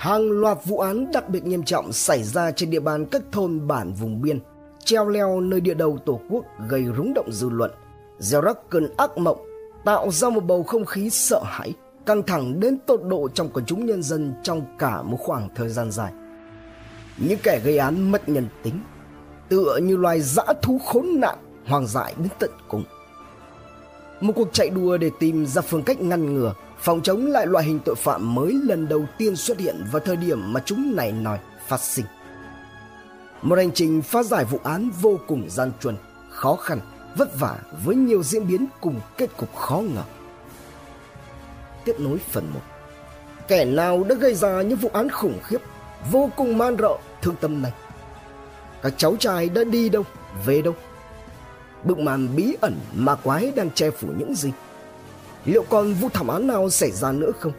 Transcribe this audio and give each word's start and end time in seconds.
hàng 0.00 0.30
loạt 0.30 0.58
vụ 0.64 0.78
án 0.78 1.12
đặc 1.12 1.28
biệt 1.28 1.44
nghiêm 1.44 1.62
trọng 1.62 1.92
xảy 1.92 2.22
ra 2.22 2.50
trên 2.50 2.70
địa 2.70 2.80
bàn 2.80 3.06
các 3.06 3.22
thôn 3.32 3.66
bản 3.66 3.92
vùng 3.92 4.22
biên, 4.22 4.40
treo 4.84 5.08
leo 5.08 5.40
nơi 5.40 5.60
địa 5.60 5.74
đầu 5.74 5.98
Tổ 6.06 6.20
quốc 6.30 6.44
gây 6.68 6.84
rúng 6.96 7.14
động 7.14 7.32
dư 7.32 7.48
luận, 7.50 7.70
gieo 8.18 8.40
rắc 8.40 8.58
cơn 8.70 8.88
ác 8.96 9.18
mộng, 9.18 9.38
tạo 9.84 10.10
ra 10.10 10.30
một 10.30 10.44
bầu 10.44 10.62
không 10.62 10.84
khí 10.84 11.10
sợ 11.10 11.42
hãi, 11.44 11.74
căng 12.06 12.22
thẳng 12.22 12.60
đến 12.60 12.78
tột 12.86 13.00
độ 13.02 13.28
trong 13.34 13.48
quần 13.52 13.64
chúng 13.64 13.86
nhân 13.86 14.02
dân 14.02 14.34
trong 14.42 14.62
cả 14.78 15.02
một 15.02 15.16
khoảng 15.20 15.48
thời 15.54 15.68
gian 15.68 15.90
dài. 15.90 16.12
Những 17.16 17.38
kẻ 17.42 17.60
gây 17.64 17.78
án 17.78 18.10
mất 18.10 18.28
nhân 18.28 18.48
tính, 18.62 18.80
tựa 19.48 19.76
như 19.82 19.96
loài 19.96 20.20
dã 20.20 20.44
thú 20.62 20.80
khốn 20.86 21.06
nạn, 21.20 21.38
hoang 21.66 21.86
dại 21.86 22.14
đến 22.18 22.28
tận 22.38 22.50
cùng. 22.68 22.84
Một 24.20 24.32
cuộc 24.36 24.48
chạy 24.52 24.70
đua 24.70 24.96
để 24.96 25.10
tìm 25.20 25.46
ra 25.46 25.62
phương 25.62 25.82
cách 25.82 26.00
ngăn 26.00 26.34
ngừa, 26.34 26.54
phòng 26.80 27.02
chống 27.02 27.26
lại 27.26 27.46
loại 27.46 27.64
hình 27.64 27.80
tội 27.84 27.94
phạm 27.94 28.34
mới 28.34 28.60
lần 28.64 28.88
đầu 28.88 29.04
tiên 29.18 29.36
xuất 29.36 29.58
hiện 29.58 29.84
vào 29.92 30.00
thời 30.00 30.16
điểm 30.16 30.52
mà 30.52 30.62
chúng 30.64 30.96
này 30.96 31.12
nói 31.12 31.38
phát 31.66 31.80
sinh. 31.80 32.04
Một 33.42 33.58
hành 33.58 33.72
trình 33.72 34.02
phá 34.02 34.22
giải 34.22 34.44
vụ 34.44 34.58
án 34.64 34.90
vô 35.00 35.18
cùng 35.26 35.50
gian 35.50 35.72
truân, 35.80 35.96
khó 36.30 36.56
khăn, 36.56 36.80
vất 37.16 37.38
vả 37.38 37.56
với 37.84 37.96
nhiều 37.96 38.22
diễn 38.22 38.48
biến 38.48 38.66
cùng 38.80 39.00
kết 39.16 39.36
cục 39.36 39.56
khó 39.56 39.82
ngờ. 39.94 40.02
Tiếp 41.84 41.94
nối 41.98 42.18
phần 42.30 42.50
1 42.54 42.60
Kẻ 43.48 43.64
nào 43.64 44.04
đã 44.04 44.14
gây 44.14 44.34
ra 44.34 44.62
những 44.62 44.78
vụ 44.78 44.90
án 44.92 45.10
khủng 45.10 45.38
khiếp, 45.44 45.60
vô 46.10 46.30
cùng 46.36 46.58
man 46.58 46.76
rợ, 46.76 46.98
thương 47.22 47.36
tâm 47.40 47.62
này? 47.62 47.72
Các 48.82 48.92
cháu 48.96 49.16
trai 49.18 49.48
đã 49.48 49.64
đi 49.64 49.88
đâu, 49.88 50.04
về 50.46 50.62
đâu? 50.62 50.74
Bức 51.84 51.98
màn 51.98 52.36
bí 52.36 52.56
ẩn 52.60 52.76
mà 52.94 53.14
quái 53.14 53.52
đang 53.56 53.70
che 53.70 53.90
phủ 53.90 54.08
những 54.18 54.34
gì? 54.34 54.52
Liệu 55.44 55.64
còn 55.70 55.94
vụ 55.94 56.08
thảm 56.08 56.28
án 56.28 56.46
nào 56.46 56.70
xảy 56.70 56.90
ra 56.90 57.12
nữa 57.12 57.30
không? 57.40 57.52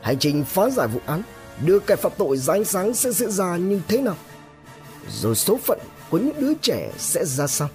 Hành 0.00 0.18
trình 0.18 0.44
phá 0.44 0.70
giải 0.70 0.88
vụ 0.88 1.00
án 1.06 1.22
đưa 1.64 1.78
kẻ 1.78 1.96
phạm 1.96 2.12
tội 2.18 2.36
ra 2.36 2.54
ánh 2.54 2.64
sáng 2.64 2.94
sẽ 2.94 3.12
diễn 3.12 3.30
ra 3.30 3.56
như 3.56 3.80
thế 3.88 4.00
nào? 4.02 4.16
Rồi 5.08 5.34
số 5.34 5.58
phận 5.62 5.78
của 6.10 6.18
những 6.18 6.40
đứa 6.40 6.54
trẻ 6.54 6.92
sẽ 6.98 7.24
ra 7.24 7.46
sao? 7.46 7.68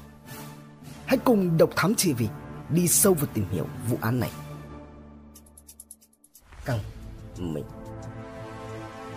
Hãy 1.05 1.17
cùng 1.17 1.57
Độc 1.57 1.69
Thám 1.75 1.95
TV 1.95 2.23
đi 2.69 2.88
sâu 2.88 3.13
vào 3.13 3.27
tìm 3.33 3.45
hiểu 3.52 3.66
vụ 3.89 3.97
án 4.02 4.19
này. 4.19 4.31
Căng 6.66 6.79
mình 7.38 7.63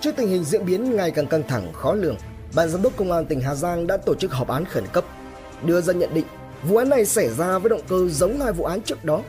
Trước 0.01 0.17
tình 0.17 0.29
hình 0.29 0.45
diễn 0.45 0.67
biến 0.67 0.97
ngày 0.97 1.11
càng 1.11 1.27
căng 1.27 1.43
thẳng 1.49 1.73
khó 1.73 1.93
lường, 1.93 2.17
Ban 2.55 2.69
giám 2.69 2.83
đốc 2.83 2.97
công 2.97 3.13
an 3.13 3.27
tỉnh 3.27 3.41
Hà 3.41 3.55
Giang 3.55 3.87
đã 3.87 3.97
tổ 3.97 4.15
chức 4.15 4.33
họp 4.33 4.49
án 4.49 4.65
khẩn 4.65 4.85
cấp, 4.93 5.05
đưa 5.65 5.81
ra 5.81 5.93
nhận 5.93 6.15
định 6.15 6.27
vụ 6.63 6.77
án 6.77 6.89
này 6.89 7.05
xảy 7.05 7.29
ra 7.29 7.59
với 7.59 7.71
động 7.71 7.81
cơ 7.89 8.09
giống 8.09 8.41
hai 8.41 8.53
vụ 8.53 8.65
án 8.65 8.83
trước 8.83 9.05
đó. 9.05 9.23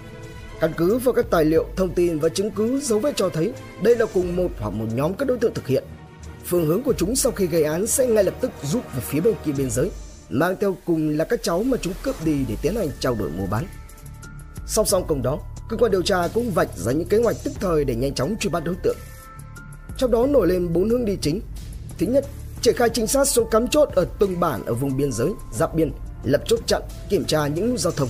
Căn 0.63 0.73
cứ 0.77 0.97
vào 0.97 1.13
các 1.13 1.25
tài 1.29 1.45
liệu, 1.45 1.65
thông 1.75 1.93
tin 1.93 2.19
và 2.19 2.29
chứng 2.29 2.51
cứ 2.51 2.79
dấu 2.79 2.99
vết 2.99 3.15
cho 3.15 3.29
thấy 3.29 3.53
đây 3.81 3.95
là 3.95 4.05
cùng 4.13 4.35
một 4.35 4.47
hoặc 4.59 4.69
một 4.69 4.85
nhóm 4.93 5.13
các 5.13 5.27
đối 5.27 5.37
tượng 5.37 5.53
thực 5.53 5.67
hiện. 5.67 5.83
Phương 6.45 6.65
hướng 6.65 6.83
của 6.83 6.93
chúng 6.97 7.15
sau 7.15 7.31
khi 7.31 7.47
gây 7.47 7.63
án 7.63 7.87
sẽ 7.87 8.07
ngay 8.07 8.23
lập 8.23 8.33
tức 8.41 8.51
rút 8.63 8.83
về 8.95 9.01
phía 9.01 9.19
bên 9.19 9.35
kia 9.45 9.51
biên 9.51 9.69
giới, 9.69 9.91
mang 10.29 10.55
theo 10.61 10.77
cùng 10.85 11.09
là 11.09 11.25
các 11.25 11.43
cháu 11.43 11.63
mà 11.63 11.77
chúng 11.81 11.93
cướp 12.03 12.25
đi 12.25 12.45
để 12.49 12.55
tiến 12.61 12.75
hành 12.75 12.87
trao 12.99 13.15
đổi 13.15 13.29
mua 13.29 13.45
bán. 13.45 13.65
Song 14.67 14.85
song 14.85 15.03
cùng 15.07 15.21
đó, 15.21 15.39
cơ 15.69 15.77
quan 15.77 15.91
điều 15.91 16.01
tra 16.01 16.27
cũng 16.33 16.51
vạch 16.51 16.77
ra 16.77 16.91
những 16.91 17.07
kế 17.07 17.17
hoạch 17.17 17.35
tức 17.43 17.53
thời 17.59 17.85
để 17.85 17.95
nhanh 17.95 18.13
chóng 18.13 18.35
truy 18.39 18.49
bắt 18.49 18.63
đối 18.63 18.75
tượng. 18.83 18.97
Trong 19.97 20.11
đó 20.11 20.25
nổi 20.25 20.47
lên 20.47 20.73
bốn 20.73 20.89
hướng 20.89 21.05
đi 21.05 21.17
chính. 21.21 21.41
Thứ 21.99 22.05
nhất, 22.05 22.25
triển 22.61 22.75
khai 22.75 22.89
trinh 22.89 23.07
sát 23.07 23.25
xuống 23.25 23.49
cắm 23.49 23.67
chốt 23.67 23.89
ở 23.95 24.05
từng 24.19 24.39
bản 24.39 24.65
ở 24.65 24.73
vùng 24.73 24.97
biên 24.97 25.11
giới, 25.11 25.29
giáp 25.53 25.75
biên, 25.75 25.91
lập 26.23 26.41
chốt 26.47 26.59
chặn, 26.67 26.81
kiểm 27.09 27.25
tra 27.25 27.47
những 27.47 27.69
nút 27.69 27.79
giao 27.79 27.93
thông. 27.93 28.09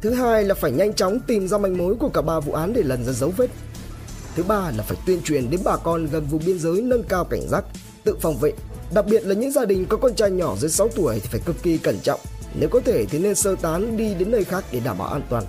Thứ 0.00 0.10
hai 0.10 0.44
là 0.44 0.54
phải 0.54 0.70
nhanh 0.70 0.94
chóng 0.94 1.20
tìm 1.26 1.48
ra 1.48 1.58
manh 1.58 1.78
mối 1.78 1.94
của 1.94 2.08
cả 2.08 2.22
ba 2.22 2.40
vụ 2.40 2.52
án 2.52 2.72
để 2.72 2.82
lần 2.82 3.04
ra 3.04 3.12
dấu 3.12 3.32
vết. 3.36 3.50
Thứ 4.36 4.42
ba 4.42 4.70
là 4.76 4.82
phải 4.82 4.98
tuyên 5.06 5.22
truyền 5.22 5.50
đến 5.50 5.60
bà 5.64 5.76
con 5.76 6.06
gần 6.06 6.26
vùng 6.30 6.42
biên 6.46 6.58
giới 6.58 6.82
nâng 6.82 7.02
cao 7.02 7.24
cảnh 7.24 7.48
giác, 7.48 7.64
tự 8.04 8.16
phòng 8.20 8.38
vệ. 8.38 8.52
Đặc 8.94 9.06
biệt 9.06 9.26
là 9.26 9.34
những 9.34 9.52
gia 9.52 9.64
đình 9.64 9.86
có 9.88 9.96
con 9.96 10.14
trai 10.14 10.30
nhỏ 10.30 10.56
dưới 10.56 10.70
6 10.70 10.88
tuổi 10.88 11.20
thì 11.20 11.28
phải 11.30 11.40
cực 11.44 11.62
kỳ 11.62 11.78
cẩn 11.78 11.98
trọng. 12.02 12.20
Nếu 12.60 12.68
có 12.68 12.80
thể 12.80 13.06
thì 13.06 13.18
nên 13.18 13.34
sơ 13.34 13.56
tán 13.62 13.96
đi 13.96 14.14
đến 14.14 14.30
nơi 14.30 14.44
khác 14.44 14.64
để 14.72 14.80
đảm 14.80 14.98
bảo 14.98 15.08
an 15.08 15.22
toàn. 15.30 15.44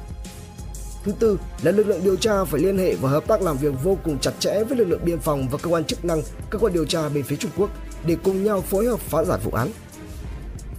Thứ 1.04 1.12
tư 1.20 1.40
là 1.64 1.72
lực 1.72 1.88
lượng 1.88 2.04
điều 2.04 2.16
tra 2.16 2.44
phải 2.44 2.62
liên 2.62 2.78
hệ 2.78 2.96
và 2.96 3.10
hợp 3.10 3.28
tác 3.28 3.42
làm 3.42 3.58
việc 3.58 3.74
vô 3.84 3.98
cùng 4.04 4.20
chặt 4.20 4.32
chẽ 4.40 4.64
với 4.64 4.78
lực 4.78 4.88
lượng 4.88 5.06
biên 5.06 5.20
phòng 5.20 5.48
và 5.52 5.58
cơ 5.58 5.70
quan 5.70 5.84
chức 5.84 6.06
năng, 6.06 6.22
cơ 6.50 6.60
quan 6.60 6.74
điều 6.74 6.86
tra 6.86 7.10
bên 7.10 7.24
phía 7.24 7.36
Trung 7.36 7.52
Quốc 7.58 7.70
để 8.06 8.18
cùng 8.24 8.44
nhau 8.44 8.62
phối 8.62 8.86
hợp 8.86 9.00
phá 9.00 9.24
giải 9.24 9.40
vụ 9.44 9.52
án. 9.52 9.70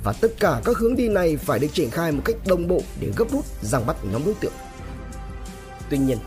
Và 0.05 0.12
tất 0.12 0.28
cả 0.41 0.61
các 0.65 0.77
hướng 0.77 0.97
đi 0.97 1.09
này 1.09 1.37
phải 1.37 1.59
được 1.59 1.69
triển 1.72 1.91
khai 1.91 2.12
một 2.12 2.22
cách 2.25 2.37
đồng 2.47 2.69
bộ 2.69 2.81
để 3.00 3.12
gấp 3.16 3.31
rút 3.33 3.44
giằng 3.62 3.87
bắt 3.87 3.97
nhóm 4.12 4.22
đối 4.25 4.34
tượng. 4.34 4.53
Tuy 5.91 5.99
nhiên, 5.99 6.19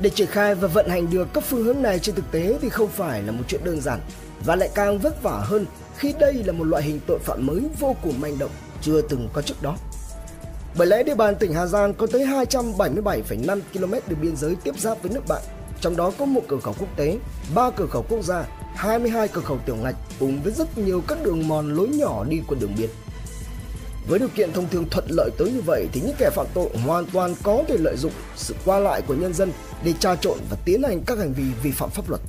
để 0.00 0.10
triển 0.10 0.26
khai 0.26 0.54
và 0.54 0.68
vận 0.68 0.88
hành 0.88 1.10
được 1.10 1.28
các 1.34 1.44
phương 1.44 1.64
hướng 1.64 1.82
này 1.82 1.98
trên 1.98 2.14
thực 2.14 2.30
tế 2.30 2.58
thì 2.62 2.68
không 2.68 2.88
phải 2.88 3.22
là 3.22 3.32
một 3.32 3.42
chuyện 3.48 3.64
đơn 3.64 3.80
giản 3.80 4.00
và 4.44 4.56
lại 4.56 4.70
càng 4.74 4.98
vất 4.98 5.22
vả 5.22 5.40
hơn 5.44 5.66
khi 5.96 6.14
đây 6.20 6.34
là 6.34 6.52
một 6.52 6.64
loại 6.64 6.82
hình 6.82 7.00
tội 7.06 7.18
phạm 7.18 7.46
mới 7.46 7.60
vô 7.80 7.96
cùng 8.02 8.20
manh 8.20 8.38
động 8.38 8.50
chưa 8.82 9.00
từng 9.02 9.28
có 9.32 9.42
trước 9.42 9.62
đó. 9.62 9.76
Bởi 10.76 10.86
lẽ 10.86 11.02
địa 11.02 11.14
bàn 11.14 11.36
tỉnh 11.36 11.54
Hà 11.54 11.66
Giang 11.66 11.94
có 11.94 12.06
tới 12.06 12.26
277,5 12.26 13.60
km 13.72 13.92
đường 14.08 14.20
biên 14.20 14.36
giới 14.36 14.56
tiếp 14.64 14.78
giáp 14.78 15.02
với 15.02 15.12
nước 15.12 15.28
bạn, 15.28 15.42
trong 15.80 15.96
đó 15.96 16.12
có 16.18 16.24
một 16.24 16.42
cửa 16.48 16.58
khẩu 16.62 16.74
quốc 16.78 16.88
tế, 16.96 17.18
ba 17.54 17.70
cửa 17.70 17.86
khẩu 17.86 18.04
quốc 18.08 18.22
gia, 18.24 18.44
22 18.74 19.28
cửa 19.28 19.40
khẩu 19.40 19.58
tiểu 19.58 19.76
ngạch 19.76 19.94
cùng 20.20 20.42
với 20.42 20.52
rất 20.52 20.78
nhiều 20.78 21.02
các 21.08 21.18
đường 21.24 21.48
mòn 21.48 21.74
lối 21.74 21.88
nhỏ 21.88 22.24
đi 22.24 22.40
qua 22.46 22.58
đường 22.60 22.74
biên. 22.78 22.90
Với 24.10 24.18
điều 24.18 24.28
kiện 24.28 24.52
thông 24.52 24.68
thường 24.68 24.84
thuận 24.90 25.04
lợi 25.08 25.30
tới 25.38 25.52
như 25.52 25.60
vậy 25.60 25.88
thì 25.92 26.00
những 26.00 26.14
kẻ 26.18 26.30
phạm 26.30 26.46
tội 26.54 26.68
hoàn 26.84 27.06
toàn 27.12 27.34
có 27.42 27.62
thể 27.68 27.76
lợi 27.78 27.96
dụng 27.96 28.12
sự 28.36 28.54
qua 28.64 28.78
lại 28.78 29.02
của 29.06 29.14
nhân 29.14 29.34
dân 29.34 29.52
để 29.84 29.92
tra 30.00 30.16
trộn 30.16 30.38
và 30.50 30.56
tiến 30.64 30.82
hành 30.82 31.02
các 31.06 31.18
hành 31.18 31.32
vi 31.32 31.44
vi 31.62 31.70
phạm 31.70 31.90
pháp 31.90 32.08
luật. 32.08 32.20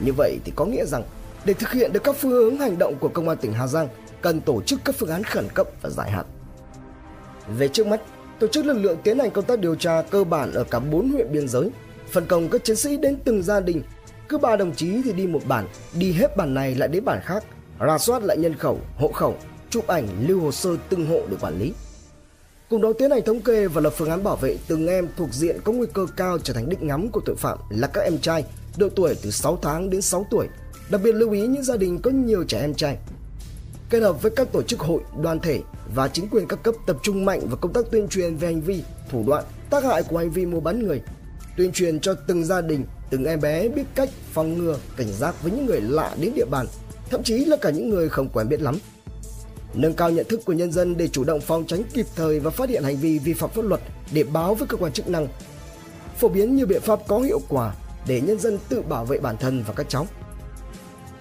Như 0.00 0.12
vậy 0.12 0.38
thì 0.44 0.52
có 0.56 0.64
nghĩa 0.64 0.84
rằng 0.84 1.02
để 1.44 1.54
thực 1.54 1.72
hiện 1.72 1.92
được 1.92 2.04
các 2.04 2.16
phương 2.16 2.30
hướng 2.30 2.58
hành 2.58 2.78
động 2.78 2.94
của 3.00 3.08
công 3.08 3.28
an 3.28 3.38
tỉnh 3.38 3.52
Hà 3.52 3.66
Giang 3.66 3.88
cần 4.20 4.40
tổ 4.40 4.62
chức 4.62 4.80
các 4.84 4.94
phương 4.98 5.10
án 5.10 5.24
khẩn 5.24 5.48
cấp 5.54 5.66
và 5.82 5.90
dài 5.90 6.10
hạn. 6.10 6.26
Về 7.58 7.68
trước 7.68 7.86
mắt, 7.86 8.00
tổ 8.38 8.46
chức 8.46 8.64
lực 8.64 8.78
lượng 8.78 8.98
tiến 9.04 9.18
hành 9.18 9.30
công 9.30 9.44
tác 9.44 9.58
điều 9.58 9.74
tra 9.74 10.02
cơ 10.02 10.24
bản 10.24 10.52
ở 10.52 10.64
cả 10.64 10.78
4 10.78 11.10
huyện 11.10 11.32
biên 11.32 11.48
giới, 11.48 11.70
phân 12.10 12.26
công 12.26 12.48
các 12.48 12.64
chiến 12.64 12.76
sĩ 12.76 12.96
đến 12.96 13.16
từng 13.24 13.42
gia 13.42 13.60
đình, 13.60 13.82
cứ 14.28 14.38
ba 14.38 14.56
đồng 14.56 14.74
chí 14.74 15.02
thì 15.04 15.12
đi 15.12 15.26
một 15.26 15.40
bản, 15.46 15.68
đi 15.98 16.12
hết 16.12 16.36
bản 16.36 16.54
này 16.54 16.74
lại 16.74 16.88
đến 16.88 17.04
bản 17.04 17.20
khác, 17.24 17.44
ra 17.78 17.98
soát 17.98 18.22
lại 18.22 18.36
nhân 18.36 18.54
khẩu, 18.54 18.80
hộ 18.96 19.12
khẩu, 19.12 19.36
chụp 19.72 19.86
ảnh, 19.86 20.08
lưu 20.28 20.40
hồ 20.40 20.52
sơ 20.52 20.76
từng 20.88 21.06
hộ 21.06 21.20
để 21.30 21.36
quản 21.40 21.58
lý. 21.58 21.72
Cùng 22.70 22.82
đó 22.82 22.92
tiến 22.98 23.10
hành 23.10 23.22
thống 23.22 23.40
kê 23.40 23.66
và 23.66 23.80
lập 23.80 23.92
phương 23.96 24.10
án 24.10 24.24
bảo 24.24 24.36
vệ 24.36 24.56
từng 24.68 24.86
em 24.86 25.08
thuộc 25.16 25.28
diện 25.32 25.60
có 25.64 25.72
nguy 25.72 25.86
cơ 25.92 26.06
cao 26.16 26.38
trở 26.38 26.54
thành 26.54 26.68
đích 26.68 26.82
ngắm 26.82 27.08
của 27.08 27.20
tội 27.24 27.36
phạm 27.36 27.58
là 27.70 27.86
các 27.86 28.00
em 28.00 28.18
trai 28.18 28.44
độ 28.76 28.88
tuổi 28.96 29.14
từ 29.22 29.30
6 29.30 29.58
tháng 29.62 29.90
đến 29.90 30.02
6 30.02 30.26
tuổi, 30.30 30.48
đặc 30.90 31.00
biệt 31.04 31.12
lưu 31.12 31.32
ý 31.32 31.46
những 31.46 31.62
gia 31.62 31.76
đình 31.76 31.98
có 32.02 32.10
nhiều 32.10 32.44
trẻ 32.44 32.60
em 32.60 32.74
trai. 32.74 32.96
Kết 33.90 34.00
hợp 34.00 34.22
với 34.22 34.32
các 34.36 34.52
tổ 34.52 34.62
chức 34.62 34.80
hội, 34.80 35.00
đoàn 35.22 35.40
thể 35.40 35.60
và 35.94 36.08
chính 36.08 36.28
quyền 36.28 36.48
các 36.48 36.62
cấp 36.62 36.74
tập 36.86 36.96
trung 37.02 37.24
mạnh 37.24 37.40
vào 37.46 37.56
công 37.56 37.72
tác 37.72 37.84
tuyên 37.90 38.08
truyền 38.08 38.36
về 38.36 38.48
hành 38.48 38.60
vi, 38.60 38.82
thủ 39.10 39.24
đoạn, 39.26 39.44
tác 39.70 39.84
hại 39.84 40.02
của 40.02 40.18
hành 40.18 40.30
vi 40.30 40.46
mua 40.46 40.60
bán 40.60 40.86
người, 40.86 41.02
tuyên 41.56 41.72
truyền 41.72 42.00
cho 42.00 42.14
từng 42.14 42.44
gia 42.44 42.60
đình, 42.60 42.84
từng 43.10 43.24
em 43.24 43.40
bé 43.40 43.68
biết 43.68 43.84
cách 43.94 44.10
phòng 44.32 44.58
ngừa, 44.58 44.78
cảnh 44.96 45.12
giác 45.12 45.42
với 45.42 45.52
những 45.52 45.66
người 45.66 45.80
lạ 45.80 46.14
đến 46.20 46.32
địa 46.36 46.46
bàn, 46.50 46.66
thậm 47.10 47.22
chí 47.22 47.44
là 47.44 47.56
cả 47.56 47.70
những 47.70 47.90
người 47.90 48.08
không 48.08 48.28
quen 48.28 48.48
biết 48.48 48.60
lắm 48.60 48.78
nâng 49.74 49.94
cao 49.94 50.10
nhận 50.10 50.26
thức 50.28 50.40
của 50.44 50.52
nhân 50.52 50.72
dân 50.72 50.96
để 50.96 51.08
chủ 51.08 51.24
động 51.24 51.40
phòng 51.40 51.64
tránh 51.66 51.82
kịp 51.94 52.06
thời 52.16 52.40
và 52.40 52.50
phát 52.50 52.68
hiện 52.68 52.82
hành 52.82 52.96
vi 52.96 53.18
vi 53.18 53.32
phạm 53.32 53.50
pháp 53.50 53.62
luật 53.62 53.80
để 54.12 54.24
báo 54.24 54.54
với 54.54 54.68
cơ 54.68 54.76
quan 54.76 54.92
chức 54.92 55.08
năng. 55.08 55.28
Phổ 56.18 56.28
biến 56.28 56.56
nhiều 56.56 56.66
biện 56.66 56.80
pháp 56.80 56.98
có 57.08 57.18
hiệu 57.18 57.40
quả 57.48 57.74
để 58.06 58.20
nhân 58.20 58.38
dân 58.38 58.58
tự 58.68 58.82
bảo 58.82 59.04
vệ 59.04 59.18
bản 59.18 59.36
thân 59.36 59.64
và 59.66 59.74
các 59.74 59.86
cháu. 59.88 60.06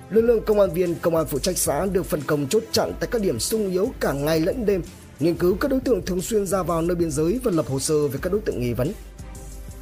Lực 0.09 0.21
lượng 0.21 0.43
công 0.45 0.59
an 0.59 0.73
viên 0.73 0.95
công 0.95 1.15
an 1.15 1.25
phụ 1.25 1.39
trách 1.39 1.57
xã 1.57 1.85
được 1.85 2.05
phân 2.05 2.21
công 2.27 2.47
chốt 2.47 2.63
chặn 2.71 2.93
tại 2.99 3.09
các 3.11 3.21
điểm 3.21 3.39
sung 3.39 3.71
yếu 3.71 3.91
cả 3.99 4.13
ngày 4.13 4.39
lẫn 4.39 4.65
đêm, 4.65 4.81
nghiên 5.19 5.35
cứu 5.35 5.55
các 5.55 5.71
đối 5.71 5.79
tượng 5.79 6.05
thường 6.05 6.21
xuyên 6.21 6.45
ra 6.45 6.63
vào 6.63 6.81
nơi 6.81 6.95
biên 6.95 7.11
giới 7.11 7.39
và 7.43 7.51
lập 7.51 7.65
hồ 7.69 7.79
sơ 7.79 8.07
về 8.07 8.19
các 8.21 8.31
đối 8.31 8.41
tượng 8.41 8.61
nghi 8.61 8.73
vấn. 8.73 8.91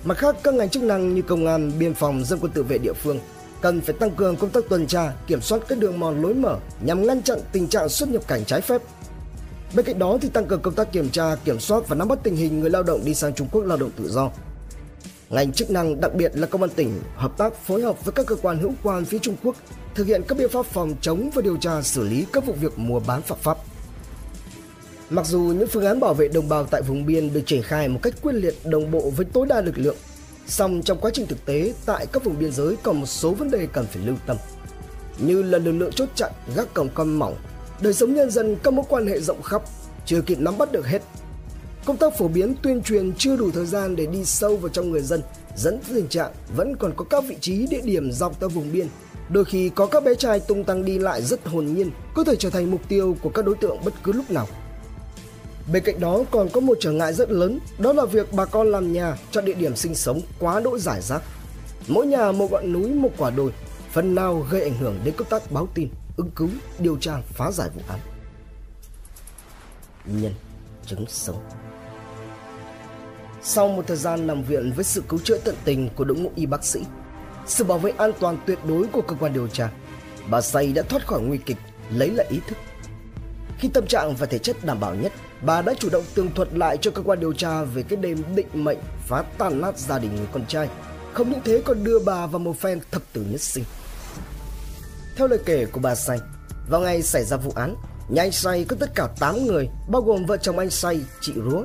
Mặt 0.04 0.18
khác, 0.18 0.36
các 0.44 0.54
ngành 0.54 0.70
chức 0.70 0.84
năng 0.84 1.16
như 1.16 1.22
công 1.22 1.48
an, 1.48 1.72
biên 1.80 1.94
phòng, 1.94 2.26
dân 2.26 2.40
quân 2.40 2.52
tự 2.52 2.64
vệ 2.64 2.78
địa 2.78 2.94
phương 2.94 3.20
cần 3.62 3.82
phải 3.82 3.96
tăng 4.00 4.12
cường 4.12 4.36
công 4.36 4.50
tác 4.50 4.64
tuần 4.70 4.88
tra, 4.88 5.14
kiểm 5.28 5.42
soát 5.42 5.60
các 5.68 5.78
đường 5.78 6.00
mòn 6.00 6.22
lối 6.22 6.34
mở 6.34 6.58
nhằm 6.82 7.08
ngăn 7.08 7.22
chặn 7.22 7.40
tình 7.52 7.68
trạng 7.68 7.90
xuất 7.90 8.10
nhập 8.10 8.28
cảnh 8.28 8.46
trái 8.46 8.62
phép. 8.62 8.82
Bên 9.76 9.86
cạnh 9.86 10.00
đó 10.00 10.18
thì 10.22 10.30
tăng 10.30 10.46
cường 10.46 10.62
công 10.62 10.74
tác 10.74 10.92
kiểm 10.92 11.10
tra, 11.10 11.36
kiểm 11.36 11.60
soát 11.60 11.88
và 11.88 11.96
nắm 11.96 12.08
bắt 12.08 12.20
tình 12.24 12.36
hình 12.36 12.60
người 12.60 12.70
lao 12.70 12.84
động 12.84 13.06
đi 13.06 13.14
sang 13.14 13.34
Trung 13.34 13.48
Quốc 13.52 13.62
lao 13.62 13.78
động 13.78 13.92
tự 13.98 14.10
do. 14.10 14.32
Ngành 15.30 15.54
chức 15.54 15.72
năng 15.72 16.02
đặc 16.02 16.14
biệt 16.14 16.32
là 16.36 16.48
công 16.48 16.62
an 16.62 16.70
tỉnh 16.76 17.02
hợp 17.16 17.38
tác 17.38 17.54
phối 17.56 17.82
hợp 17.82 18.06
với 18.06 18.14
các 18.14 18.26
cơ 18.26 18.36
quan 18.36 18.60
hữu 18.60 18.74
quan 18.84 19.06
phía 19.06 19.20
Trung 19.20 19.36
Quốc 19.44 19.56
thực 19.96 20.08
hiện 20.08 20.22
các 20.28 20.38
biện 20.38 20.50
pháp 20.50 20.66
phòng 20.66 20.96
chống 21.02 21.30
và 21.34 21.42
điều 21.42 21.58
tra 21.58 21.82
xử 21.82 22.04
lý 22.04 22.26
các 22.34 22.46
vụ 22.46 22.54
việc 22.54 22.80
mua 22.80 23.00
bán 23.00 23.22
phạm 23.22 23.38
pháp. 23.42 23.58
Mặc 25.10 25.26
dù 25.26 25.40
những 25.40 25.68
phương 25.68 25.86
án 25.86 26.00
bảo 26.00 26.14
vệ 26.14 26.28
đồng 26.28 26.50
bào 26.50 26.66
tại 26.66 26.82
vùng 26.82 27.06
biên 27.06 27.34
được 27.34 27.42
triển 27.46 27.64
khai 27.64 27.88
một 27.88 28.00
cách 28.04 28.14
quyết 28.22 28.34
liệt 28.34 28.56
đồng 28.64 28.92
bộ 28.92 29.10
với 29.16 29.26
tối 29.34 29.46
đa 29.48 29.62
lực 29.62 29.78
lượng, 29.78 29.96
Song 30.50 30.82
trong 30.86 30.98
quá 30.98 31.12
trình 31.14 31.28
thực 31.28 31.46
tế 31.46 31.74
tại 31.86 32.06
các 32.12 32.24
vùng 32.24 32.40
biên 32.40 32.52
giới 32.52 32.76
còn 32.84 33.00
một 33.00 33.06
số 33.06 33.32
vấn 33.32 33.52
đề 33.52 33.68
cần 33.74 33.86
phải 33.86 34.04
lưu 34.06 34.16
tâm 34.26 34.38
như 35.18 35.44
là 35.44 35.58
lực 35.58 35.72
lượng 35.72 35.92
chốt 35.92 36.10
chặn 36.16 36.32
gác 36.56 36.74
cổng 36.74 36.90
con 36.94 37.20
mỏng, 37.20 37.36
đời 37.82 37.94
sống 37.94 38.14
nhân 38.14 38.32
dân 38.32 38.56
các 38.64 38.74
mối 38.74 38.86
quan 38.90 39.08
hệ 39.08 39.20
rộng 39.20 39.42
khắp 39.42 39.62
chưa 40.06 40.22
kịp 40.22 40.40
nắm 40.40 40.58
bắt 40.58 40.72
được 40.72 40.88
hết. 40.88 41.02
Công 41.86 41.98
tác 41.98 42.18
phổ 42.18 42.28
biến 42.28 42.56
tuyên 42.64 42.82
truyền 42.82 43.14
chưa 43.14 43.36
đủ 43.36 43.52
thời 43.52 43.66
gian 43.66 43.96
để 43.96 44.06
đi 44.06 44.26
sâu 44.26 44.58
vào 44.58 44.70
trong 44.70 44.92
người 44.92 45.02
dân 45.02 45.22
dẫn 45.56 45.80
tới 45.80 45.96
tình 45.96 46.08
trạng 46.08 46.32
vẫn 46.56 46.76
còn 46.76 46.94
có 46.96 47.06
các 47.10 47.24
vị 47.28 47.38
trí 47.42 47.68
địa 47.68 47.82
điểm 47.84 48.12
dọc 48.12 48.40
theo 48.40 48.50
vùng 48.50 48.72
biên 48.72 48.88
Đôi 49.30 49.46
khi 49.46 49.70
có 49.70 49.86
các 49.86 50.04
bé 50.04 50.16
trai 50.16 50.40
tung 50.40 50.64
tăng 50.64 50.86
đi 50.86 51.00
lại 51.00 51.22
rất 51.22 51.48
hồn 51.48 51.66
nhiên, 51.66 51.92
có 52.14 52.24
thể 52.24 52.36
trở 52.36 52.50
thành 52.50 52.72
mục 52.72 52.82
tiêu 52.90 53.18
của 53.22 53.30
các 53.30 53.46
đối 53.46 53.56
tượng 53.56 53.78
bất 53.86 53.94
cứ 54.04 54.12
lúc 54.12 54.32
nào. 54.32 54.48
Bên 55.74 55.84
cạnh 55.84 56.00
đó 56.00 56.20
còn 56.32 56.50
có 56.50 56.60
một 56.62 56.78
trở 56.80 56.92
ngại 56.92 57.14
rất 57.14 57.32
lớn, 57.32 57.60
đó 57.78 57.94
là 57.94 58.06
việc 58.06 58.34
bà 58.34 58.46
con 58.46 58.72
làm 58.72 58.94
nhà 58.94 59.18
cho 59.32 59.42
địa 59.42 59.54
điểm 59.54 59.76
sinh 59.76 59.96
sống 59.96 60.22
quá 60.40 60.60
đỗi 60.60 60.80
giải 60.80 61.02
rác. 61.02 61.22
Mỗi 61.88 62.06
nhà 62.06 62.32
một 62.32 62.52
ngọn 62.52 62.74
núi, 62.74 62.90
một 62.90 63.10
quả 63.18 63.30
đồi, 63.30 63.52
phần 63.92 64.16
nào 64.16 64.46
gây 64.50 64.62
ảnh 64.62 64.78
hưởng 64.78 65.00
đến 65.04 65.14
công 65.18 65.28
tác 65.30 65.52
báo 65.52 65.68
tin, 65.74 65.90
ứng 66.18 66.32
cứu, 66.32 66.50
điều 66.80 66.98
tra, 66.98 67.22
phá 67.28 67.52
giải 67.52 67.70
vụ 67.76 67.82
án. 67.88 68.00
Nhân 70.06 70.34
chứng 70.86 71.06
sống 71.08 71.44
Sau 73.42 73.68
một 73.68 73.88
thời 73.88 73.98
gian 73.98 74.28
nằm 74.28 74.44
viện 74.44 74.72
với 74.76 74.84
sự 74.84 75.04
cứu 75.10 75.20
chữa 75.24 75.38
tận 75.38 75.56
tình 75.66 75.90
của 75.96 76.04
đội 76.04 76.18
ngũ 76.18 76.32
y 76.36 76.46
bác 76.46 76.64
sĩ, 76.64 76.80
sự 77.46 77.64
bảo 77.64 77.78
vệ 77.78 77.92
an 77.98 78.12
toàn 78.20 78.38
tuyệt 78.46 78.60
đối 78.68 78.88
của 78.88 79.02
cơ 79.02 79.16
quan 79.20 79.34
điều 79.34 79.48
tra, 79.48 79.70
bà 80.30 80.42
Say 80.42 80.72
đã 80.74 80.82
thoát 80.82 81.08
khỏi 81.08 81.22
nguy 81.22 81.38
kịch, 81.38 81.58
lấy 81.92 82.10
lại 82.10 82.28
ý 82.30 82.40
thức. 82.48 82.58
Khi 83.60 83.70
tâm 83.74 83.88
trạng 83.88 84.16
và 84.16 84.26
thể 84.26 84.38
chất 84.38 84.66
đảm 84.66 84.80
bảo 84.80 84.96
nhất, 84.96 85.12
bà 85.42 85.62
đã 85.62 85.74
chủ 85.80 85.90
động 85.90 86.04
tường 86.16 86.30
thuật 86.36 86.54
lại 86.54 86.78
cho 86.82 86.92
cơ 86.92 87.02
quan 87.02 87.20
điều 87.20 87.34
tra 87.34 87.64
về 87.64 87.84
cái 87.84 87.98
đêm 87.98 88.24
định 88.36 88.48
mệnh 88.54 88.78
phá 89.08 89.24
tan 89.38 89.62
nát 89.62 89.78
gia 89.78 90.00
đình 90.00 90.16
người 90.16 90.28
con 90.34 90.46
trai. 90.46 90.70
Không 91.14 91.30
những 91.30 91.42
thế 91.46 91.62
còn 91.66 91.84
đưa 91.84 92.00
bà 92.00 92.26
vào 92.26 92.40
một 92.40 92.60
phen 92.60 92.80
thập 92.92 93.02
tử 93.14 93.26
nhất 93.30 93.42
sinh. 93.42 93.64
Theo 95.18 95.28
lời 95.28 95.40
kể 95.46 95.66
của 95.66 95.80
bà 95.80 95.96
Say, 95.96 96.20
vào 96.70 96.82
ngày 96.82 97.02
xảy 97.02 97.24
ra 97.24 97.38
vụ 97.38 97.52
án, 97.56 97.76
nhà 98.10 98.22
anh 98.22 98.32
Say 98.32 98.66
có 98.66 98.76
tất 98.80 98.90
cả 98.96 99.08
8 99.20 99.46
người, 99.46 99.70
bao 99.90 100.02
gồm 100.02 100.26
vợ 100.26 100.38
chồng 100.38 100.60
anh 100.60 100.70
Say, 100.70 101.02
chị 101.22 101.34
Rúa, 101.36 101.64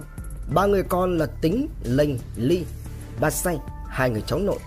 ba 0.55 0.67
người 0.67 0.83
con 0.83 1.19
là 1.19 1.27
Tính, 1.27 1.69
Lênh, 1.85 2.11
Ly, 2.37 2.65
bà 3.21 3.31
Say, 3.31 3.59
hai 3.89 4.11
người 4.11 4.23
cháu 4.27 4.39
nội. 4.39 4.59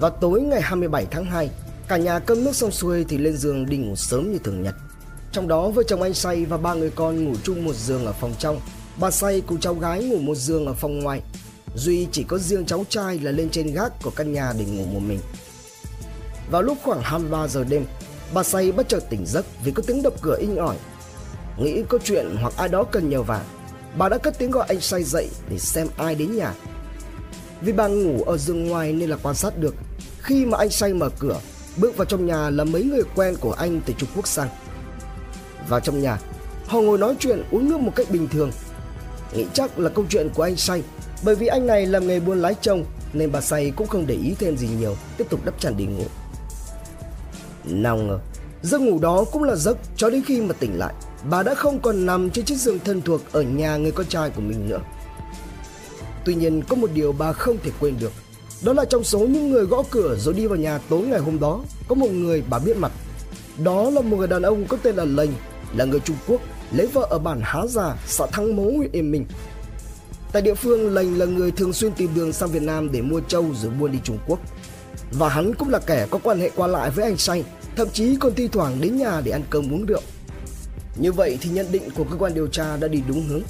Vào 0.00 0.10
tối 0.10 0.40
ngày 0.40 0.60
27 0.60 1.06
tháng 1.10 1.24
2, 1.24 1.50
cả 1.88 1.96
nhà 1.96 2.18
cơm 2.18 2.44
nước 2.44 2.56
xong 2.56 2.70
xuôi 2.70 3.04
thì 3.08 3.18
lên 3.18 3.36
giường 3.36 3.66
đi 3.66 3.76
ngủ 3.76 3.96
sớm 3.96 4.32
như 4.32 4.38
thường 4.38 4.62
nhật. 4.62 4.74
Trong 5.32 5.48
đó 5.48 5.68
vợ 5.68 5.82
chồng 5.82 6.02
anh 6.02 6.14
Say 6.14 6.44
và 6.44 6.56
ba 6.56 6.74
người 6.74 6.90
con 6.90 7.24
ngủ 7.24 7.34
chung 7.44 7.64
một 7.64 7.74
giường 7.74 8.06
ở 8.06 8.12
phòng 8.12 8.34
trong, 8.38 8.60
bà 9.00 9.10
Say 9.10 9.42
cùng 9.46 9.60
cháu 9.60 9.74
gái 9.74 10.04
ngủ 10.04 10.18
một 10.18 10.34
giường 10.34 10.66
ở 10.66 10.74
phòng 10.74 10.98
ngoài. 10.98 11.20
Duy 11.74 12.08
chỉ 12.12 12.22
có 12.22 12.38
riêng 12.38 12.66
cháu 12.66 12.84
trai 12.88 13.18
là 13.18 13.30
lên 13.30 13.50
trên 13.50 13.74
gác 13.74 14.02
của 14.02 14.10
căn 14.10 14.32
nhà 14.32 14.52
để 14.58 14.64
ngủ 14.64 14.84
một 14.84 15.00
mình. 15.08 15.20
Vào 16.50 16.62
lúc 16.62 16.78
khoảng 16.82 17.00
23 17.02 17.48
giờ 17.48 17.64
đêm, 17.64 17.84
bà 18.34 18.42
Say 18.42 18.72
bất 18.72 18.88
chợt 18.88 19.00
tỉnh 19.10 19.26
giấc 19.26 19.46
vì 19.64 19.72
có 19.72 19.82
tiếng 19.86 20.02
đập 20.02 20.12
cửa 20.22 20.36
inh 20.40 20.56
ỏi. 20.56 20.76
Nghĩ 21.58 21.82
có 21.88 21.98
chuyện 22.04 22.36
hoặc 22.40 22.54
ai 22.56 22.68
đó 22.68 22.84
cần 22.84 23.10
nhờ 23.10 23.22
vả, 23.22 23.44
bà 23.98 24.08
đã 24.08 24.18
cất 24.18 24.38
tiếng 24.38 24.50
gọi 24.50 24.66
anh 24.68 24.80
Say 24.80 25.02
dậy 25.02 25.30
để 25.50 25.58
xem 25.58 25.86
ai 25.96 26.14
đến 26.14 26.36
nhà. 26.36 26.54
Vì 27.60 27.72
bà 27.72 27.88
ngủ 27.88 28.22
ở 28.22 28.38
giường 28.38 28.66
ngoài 28.66 28.92
nên 28.92 29.10
là 29.10 29.16
quan 29.22 29.34
sát 29.34 29.58
được. 29.58 29.74
Khi 30.18 30.44
mà 30.44 30.58
anh 30.58 30.70
Say 30.70 30.94
mở 30.94 31.08
cửa, 31.18 31.40
bước 31.76 31.96
vào 31.96 32.04
trong 32.04 32.26
nhà 32.26 32.50
là 32.50 32.64
mấy 32.64 32.82
người 32.82 33.02
quen 33.14 33.36
của 33.40 33.52
anh 33.52 33.80
từ 33.86 33.94
Trung 33.98 34.08
Quốc 34.16 34.26
sang. 34.26 34.48
Vào 35.70 35.80
trong 35.80 36.02
nhà, 36.02 36.18
họ 36.66 36.80
ngồi 36.80 36.98
nói 36.98 37.14
chuyện 37.18 37.42
uống 37.50 37.68
nước 37.68 37.80
một 37.80 37.92
cách 37.96 38.06
bình 38.10 38.28
thường. 38.28 38.50
Nghĩ 39.34 39.46
chắc 39.52 39.78
là 39.78 39.88
câu 39.88 40.04
chuyện 40.08 40.28
của 40.34 40.42
anh 40.42 40.56
Say, 40.56 40.82
bởi 41.24 41.34
vì 41.34 41.46
anh 41.46 41.66
này 41.66 41.86
làm 41.86 42.06
nghề 42.06 42.20
buôn 42.20 42.38
lái 42.38 42.54
trông 42.60 42.84
nên 43.12 43.32
bà 43.32 43.40
Say 43.40 43.72
cũng 43.76 43.86
không 43.86 44.06
để 44.06 44.14
ý 44.14 44.34
thêm 44.38 44.56
gì 44.56 44.68
nhiều, 44.80 44.96
tiếp 45.16 45.24
tục 45.30 45.40
đắp 45.44 45.60
chăn 45.60 45.76
đi 45.76 45.84
ngủ. 45.84 46.04
Nào 47.64 47.96
ngờ, 47.96 48.18
giấc 48.62 48.80
ngủ 48.80 48.98
đó 48.98 49.24
cũng 49.32 49.42
là 49.42 49.56
giấc 49.56 49.78
cho 49.96 50.10
đến 50.10 50.22
khi 50.26 50.40
mà 50.40 50.52
tỉnh 50.52 50.78
lại, 50.78 50.94
bà 51.30 51.42
đã 51.42 51.54
không 51.54 51.80
còn 51.80 52.06
nằm 52.06 52.30
trên 52.30 52.44
chiếc 52.44 52.58
giường 52.58 52.78
thân 52.84 53.02
thuộc 53.02 53.20
ở 53.32 53.42
nhà 53.42 53.76
người 53.76 53.92
con 53.92 54.06
trai 54.06 54.30
của 54.30 54.40
mình 54.40 54.68
nữa. 54.68 54.80
Tuy 56.24 56.34
nhiên 56.34 56.62
có 56.68 56.76
một 56.76 56.90
điều 56.94 57.12
bà 57.12 57.32
không 57.32 57.56
thể 57.62 57.70
quên 57.80 57.94
được, 58.00 58.12
đó 58.62 58.72
là 58.72 58.84
trong 58.84 59.04
số 59.04 59.18
những 59.18 59.50
người 59.50 59.64
gõ 59.64 59.82
cửa 59.90 60.16
rồi 60.18 60.34
đi 60.34 60.46
vào 60.46 60.56
nhà 60.56 60.78
tối 60.88 61.02
ngày 61.02 61.20
hôm 61.20 61.40
đó, 61.40 61.60
có 61.88 61.94
một 61.94 62.10
người 62.10 62.42
bà 62.50 62.58
biết 62.58 62.76
mặt. 62.76 62.92
Đó 63.64 63.90
là 63.90 64.00
một 64.00 64.16
người 64.16 64.28
đàn 64.28 64.42
ông 64.42 64.66
có 64.66 64.76
tên 64.82 64.96
là 64.96 65.04
lành 65.04 65.32
là 65.76 65.84
người 65.84 66.00
Trung 66.00 66.16
Quốc, 66.26 66.40
lấy 66.72 66.86
vợ 66.86 67.06
ở 67.10 67.18
bản 67.18 67.40
Há 67.42 67.66
Già, 67.66 67.96
xã 68.06 68.26
Thăng 68.26 68.56
Mố, 68.56 68.62
huyện 68.62 68.92
Yên 68.92 69.10
Minh. 69.10 69.26
Tại 70.32 70.42
địa 70.42 70.54
phương, 70.54 70.94
Lành 70.94 71.18
là 71.18 71.26
người 71.26 71.50
thường 71.50 71.72
xuyên 71.72 71.92
tìm 71.92 72.10
đường 72.14 72.32
sang 72.32 72.48
Việt 72.48 72.62
Nam 72.62 72.92
để 72.92 73.02
mua 73.02 73.20
trâu 73.20 73.46
rồi 73.62 73.72
buôn 73.80 73.92
đi 73.92 73.98
Trung 74.04 74.18
Quốc. 74.26 74.38
Và 75.12 75.28
hắn 75.28 75.54
cũng 75.54 75.68
là 75.68 75.78
kẻ 75.78 76.06
có 76.10 76.18
quan 76.22 76.40
hệ 76.40 76.50
qua 76.56 76.66
lại 76.66 76.90
với 76.90 77.04
anh 77.04 77.16
Say, 77.16 77.44
thậm 77.76 77.88
chí 77.92 78.16
còn 78.16 78.34
thi 78.34 78.48
thoảng 78.48 78.80
đến 78.80 78.96
nhà 78.96 79.20
để 79.24 79.32
ăn 79.32 79.42
cơm 79.50 79.72
uống 79.72 79.86
rượu. 79.86 80.00
Như 80.96 81.12
vậy 81.12 81.38
thì 81.40 81.50
nhận 81.50 81.66
định 81.72 81.82
của 81.96 82.04
cơ 82.04 82.16
quan 82.18 82.34
điều 82.34 82.46
tra 82.46 82.76
đã 82.76 82.88
đi 82.88 83.02
đúng 83.08 83.28
hướng. 83.28 83.42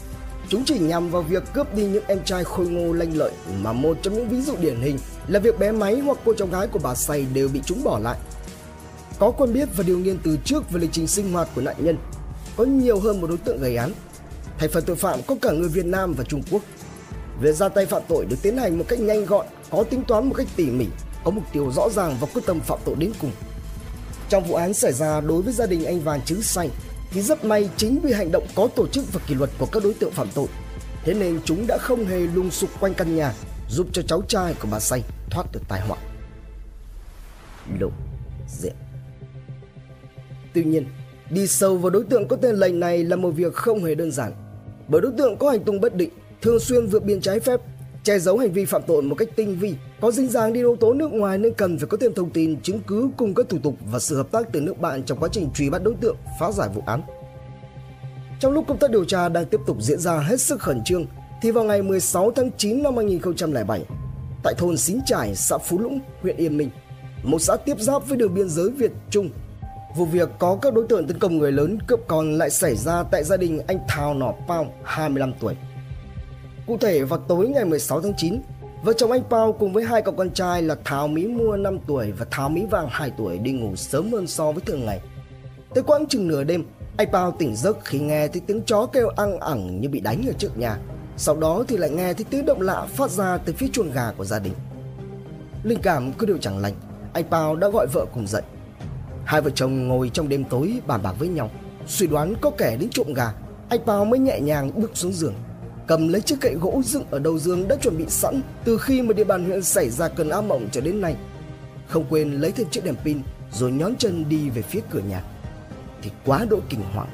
Chúng 0.48 0.64
chỉ 0.64 0.78
nhằm 0.78 1.10
vào 1.10 1.22
việc 1.22 1.42
cướp 1.54 1.74
đi 1.74 1.84
những 1.84 2.04
em 2.06 2.18
trai 2.24 2.44
khôi 2.44 2.68
ngô 2.68 2.92
lanh 2.92 3.16
lợi 3.16 3.32
mà 3.62 3.72
một 3.72 3.98
trong 4.02 4.14
những 4.14 4.28
ví 4.28 4.42
dụ 4.42 4.56
điển 4.60 4.80
hình 4.80 4.98
là 5.28 5.38
việc 5.38 5.58
bé 5.58 5.72
máy 5.72 6.00
hoặc 6.00 6.18
cô 6.24 6.34
cháu 6.34 6.48
gái 6.48 6.66
của 6.66 6.78
bà 6.82 6.94
Say 6.94 7.26
đều 7.34 7.48
bị 7.48 7.60
chúng 7.66 7.84
bỏ 7.84 7.98
lại. 7.98 8.18
Có 9.20 9.30
quen 9.30 9.52
biết 9.52 9.68
và 9.76 9.84
điều 9.86 9.98
nghiên 9.98 10.18
từ 10.18 10.38
trước 10.44 10.70
về 10.70 10.80
lịch 10.80 10.92
trình 10.92 11.06
sinh 11.06 11.32
hoạt 11.32 11.48
của 11.54 11.60
nạn 11.60 11.76
nhân, 11.78 11.98
có 12.56 12.64
nhiều 12.64 13.00
hơn 13.00 13.20
một 13.20 13.26
đối 13.26 13.38
tượng 13.38 13.60
gây 13.60 13.76
án. 13.76 13.92
Thành 14.58 14.70
phần 14.72 14.84
tội 14.84 14.96
phạm 14.96 15.20
có 15.26 15.36
cả 15.42 15.52
người 15.52 15.68
Việt 15.68 15.86
Nam 15.86 16.14
và 16.14 16.24
Trung 16.24 16.42
Quốc. 16.50 16.62
Việc 17.40 17.56
ra 17.56 17.68
tay 17.68 17.86
phạm 17.86 18.02
tội 18.08 18.26
được 18.26 18.36
tiến 18.42 18.56
hành 18.56 18.78
một 18.78 18.84
cách 18.88 19.00
nhanh 19.00 19.24
gọn, 19.24 19.46
có 19.70 19.84
tính 19.84 20.02
toán 20.08 20.28
một 20.28 20.34
cách 20.36 20.46
tỉ 20.56 20.64
mỉ, 20.64 20.86
có 21.24 21.30
mục 21.30 21.44
tiêu 21.52 21.72
rõ 21.76 21.88
ràng 21.88 22.16
và 22.20 22.26
quyết 22.34 22.42
tâm 22.46 22.60
phạm 22.60 22.78
tội 22.84 22.94
đến 22.98 23.12
cùng. 23.20 23.30
Trong 24.28 24.44
vụ 24.44 24.54
án 24.54 24.74
xảy 24.74 24.92
ra 24.92 25.20
đối 25.20 25.42
với 25.42 25.52
gia 25.52 25.66
đình 25.66 25.84
anh 25.84 26.00
Vàng 26.00 26.20
Chứ 26.24 26.42
Xanh 26.42 26.68
thì 27.10 27.22
rất 27.22 27.44
may 27.44 27.70
chính 27.76 28.00
vì 28.00 28.12
hành 28.12 28.32
động 28.32 28.46
có 28.54 28.68
tổ 28.76 28.86
chức 28.86 29.12
và 29.12 29.20
kỷ 29.26 29.34
luật 29.34 29.50
của 29.58 29.66
các 29.66 29.84
đối 29.84 29.94
tượng 29.94 30.12
phạm 30.12 30.28
tội. 30.34 30.46
Thế 31.04 31.14
nên 31.14 31.40
chúng 31.44 31.66
đã 31.66 31.78
không 31.78 32.06
hề 32.06 32.18
lung 32.18 32.50
sục 32.50 32.70
quanh 32.80 32.94
căn 32.94 33.16
nhà 33.16 33.34
giúp 33.70 33.86
cho 33.92 34.02
cháu 34.02 34.22
trai 34.28 34.54
của 34.54 34.68
bà 34.70 34.80
Xanh 34.80 35.02
thoát 35.30 35.52
được 35.52 35.60
tai 35.68 35.80
họa. 35.80 35.98
Lộ 37.80 37.90
diện 38.48 38.72
Tuy 40.54 40.64
nhiên, 40.64 40.84
đi 41.30 41.46
sâu 41.46 41.76
vào 41.76 41.90
đối 41.90 42.04
tượng 42.04 42.28
có 42.28 42.36
tên 42.36 42.56
lệnh 42.56 42.80
này 42.80 43.04
là 43.04 43.16
một 43.16 43.30
việc 43.30 43.54
không 43.54 43.84
hề 43.84 43.94
đơn 43.94 44.10
giản. 44.10 44.32
Bởi 44.88 45.00
đối 45.00 45.12
tượng 45.18 45.36
có 45.36 45.50
hành 45.50 45.64
tung 45.64 45.80
bất 45.80 45.94
định, 45.94 46.10
thường 46.42 46.60
xuyên 46.60 46.86
vượt 46.86 47.04
biên 47.04 47.20
trái 47.20 47.40
phép, 47.40 47.60
che 48.04 48.18
giấu 48.18 48.38
hành 48.38 48.52
vi 48.52 48.64
phạm 48.64 48.82
tội 48.86 49.02
một 49.02 49.14
cách 49.14 49.28
tinh 49.36 49.58
vi, 49.58 49.74
có 50.00 50.10
dính 50.10 50.28
dáng 50.28 50.52
đi 50.52 50.60
yếu 50.60 50.76
tố 50.76 50.94
nước 50.94 51.12
ngoài 51.12 51.38
nên 51.38 51.54
cần 51.54 51.78
phải 51.78 51.86
có 51.86 51.96
thêm 52.00 52.14
thông 52.14 52.30
tin, 52.30 52.60
chứng 52.62 52.80
cứ 52.86 53.10
cùng 53.16 53.34
các 53.34 53.48
thủ 53.48 53.58
tục 53.62 53.74
và 53.92 53.98
sự 53.98 54.16
hợp 54.16 54.32
tác 54.32 54.52
từ 54.52 54.60
nước 54.60 54.80
bạn 54.80 55.02
trong 55.02 55.18
quá 55.18 55.28
trình 55.32 55.50
truy 55.54 55.70
bắt 55.70 55.82
đối 55.82 55.94
tượng, 55.94 56.16
phá 56.40 56.52
giải 56.52 56.68
vụ 56.74 56.82
án. 56.86 57.02
Trong 58.40 58.52
lúc 58.52 58.64
công 58.68 58.78
tác 58.78 58.90
điều 58.90 59.04
tra 59.04 59.28
đang 59.28 59.46
tiếp 59.46 59.60
tục 59.66 59.76
diễn 59.80 59.98
ra 59.98 60.18
hết 60.18 60.40
sức 60.40 60.60
khẩn 60.60 60.84
trương, 60.84 61.06
thì 61.42 61.50
vào 61.50 61.64
ngày 61.64 61.82
16 61.82 62.30
tháng 62.30 62.50
9 62.56 62.82
năm 62.82 62.96
2007, 62.96 63.84
tại 64.42 64.54
thôn 64.58 64.76
Xín 64.76 64.98
Trải, 65.06 65.34
xã 65.34 65.58
Phú 65.58 65.78
Lũng, 65.78 66.00
huyện 66.22 66.36
Yên 66.36 66.56
Minh, 66.56 66.70
một 67.22 67.38
xã 67.38 67.56
tiếp 67.56 67.80
giáp 67.80 68.08
với 68.08 68.18
đường 68.18 68.34
biên 68.34 68.48
giới 68.48 68.70
Việt 68.70 68.92
Trung, 69.10 69.30
vụ 69.96 70.04
việc 70.04 70.28
có 70.38 70.58
các 70.62 70.74
đối 70.74 70.86
tượng 70.88 71.06
tấn 71.06 71.18
công 71.18 71.38
người 71.38 71.52
lớn 71.52 71.78
cướp 71.86 72.00
con 72.08 72.38
lại 72.38 72.50
xảy 72.50 72.76
ra 72.76 73.02
tại 73.02 73.24
gia 73.24 73.36
đình 73.36 73.60
anh 73.66 73.78
Thào 73.88 74.14
Nọ 74.14 74.32
Pao, 74.48 74.66
25 74.84 75.32
tuổi. 75.40 75.56
Cụ 76.66 76.78
thể 76.78 77.04
vào 77.04 77.18
tối 77.18 77.48
ngày 77.48 77.64
16 77.64 78.00
tháng 78.00 78.12
9, 78.16 78.40
vợ 78.82 78.92
chồng 78.92 79.10
anh 79.10 79.22
Pao 79.30 79.52
cùng 79.52 79.72
với 79.72 79.84
hai 79.84 80.02
cậu 80.02 80.14
con 80.14 80.30
trai 80.30 80.62
là 80.62 80.76
Thảo 80.84 81.08
Mỹ 81.08 81.26
Mua 81.26 81.56
5 81.56 81.78
tuổi 81.86 82.12
và 82.12 82.26
Thảo 82.30 82.48
Mỹ 82.48 82.66
Vàng 82.70 82.88
2 82.90 83.10
tuổi 83.18 83.38
đi 83.38 83.52
ngủ 83.52 83.76
sớm 83.76 84.12
hơn 84.12 84.26
so 84.26 84.52
với 84.52 84.62
thường 84.66 84.84
ngày. 84.84 85.00
Tới 85.74 85.82
quãng 85.82 86.06
chừng 86.06 86.28
nửa 86.28 86.44
đêm, 86.44 86.64
anh 86.96 87.08
Pao 87.12 87.36
tỉnh 87.38 87.56
giấc 87.56 87.84
khi 87.84 87.98
nghe 87.98 88.28
thấy 88.28 88.42
tiếng 88.46 88.62
chó 88.62 88.86
kêu 88.86 89.08
ăn 89.08 89.40
ẳng 89.40 89.80
như 89.80 89.88
bị 89.88 90.00
đánh 90.00 90.22
ở 90.28 90.32
trước 90.38 90.58
nhà. 90.58 90.78
Sau 91.16 91.36
đó 91.36 91.64
thì 91.68 91.76
lại 91.76 91.90
nghe 91.90 92.14
thấy 92.14 92.24
tiếng 92.30 92.46
động 92.46 92.60
lạ 92.60 92.86
phát 92.88 93.10
ra 93.10 93.38
từ 93.38 93.52
phía 93.52 93.68
chuồng 93.72 93.92
gà 93.92 94.12
của 94.16 94.24
gia 94.24 94.38
đình. 94.38 94.54
Linh 95.64 95.78
cảm 95.82 96.12
cứ 96.12 96.26
điều 96.26 96.38
chẳng 96.38 96.58
lành, 96.58 96.74
anh 97.12 97.24
Pao 97.30 97.56
đã 97.56 97.68
gọi 97.68 97.86
vợ 97.86 98.06
cùng 98.14 98.26
dậy. 98.26 98.42
Hai 99.24 99.40
vợ 99.40 99.50
chồng 99.50 99.88
ngồi 99.88 100.10
trong 100.14 100.28
đêm 100.28 100.44
tối 100.44 100.80
bàn 100.86 101.00
bạc 101.02 101.14
với 101.18 101.28
nhau, 101.28 101.50
suy 101.86 102.06
đoán 102.06 102.34
có 102.40 102.50
kẻ 102.58 102.76
đến 102.80 102.88
trộm 102.92 103.12
gà. 103.14 103.32
Anh 103.68 103.80
Pao 103.86 104.04
mới 104.04 104.18
nhẹ 104.18 104.40
nhàng 104.40 104.70
bước 104.74 104.90
xuống 104.94 105.12
giường, 105.12 105.34
cầm 105.86 106.08
lấy 106.08 106.20
chiếc 106.20 106.36
cậy 106.40 106.54
gỗ 106.54 106.82
dựng 106.84 107.04
ở 107.10 107.18
đầu 107.18 107.38
giường 107.38 107.68
đã 107.68 107.76
chuẩn 107.76 107.98
bị 107.98 108.04
sẵn 108.08 108.40
từ 108.64 108.78
khi 108.78 109.02
mà 109.02 109.12
địa 109.12 109.24
bàn 109.24 109.44
huyện 109.44 109.62
xảy 109.62 109.90
ra 109.90 110.08
cơn 110.08 110.28
ác 110.28 110.40
mộng 110.40 110.68
cho 110.72 110.80
đến 110.80 111.00
nay. 111.00 111.16
Không 111.88 112.04
quên 112.10 112.32
lấy 112.32 112.52
thêm 112.52 112.66
chiếc 112.70 112.84
đèn 112.84 112.94
pin 113.04 113.18
rồi 113.52 113.72
nhón 113.72 113.96
chân 113.96 114.28
đi 114.28 114.50
về 114.50 114.62
phía 114.62 114.80
cửa 114.90 115.00
nhà. 115.08 115.24
Thì 116.02 116.10
quá 116.24 116.46
độ 116.50 116.58
kinh 116.68 116.80
hoàng, 116.94 117.08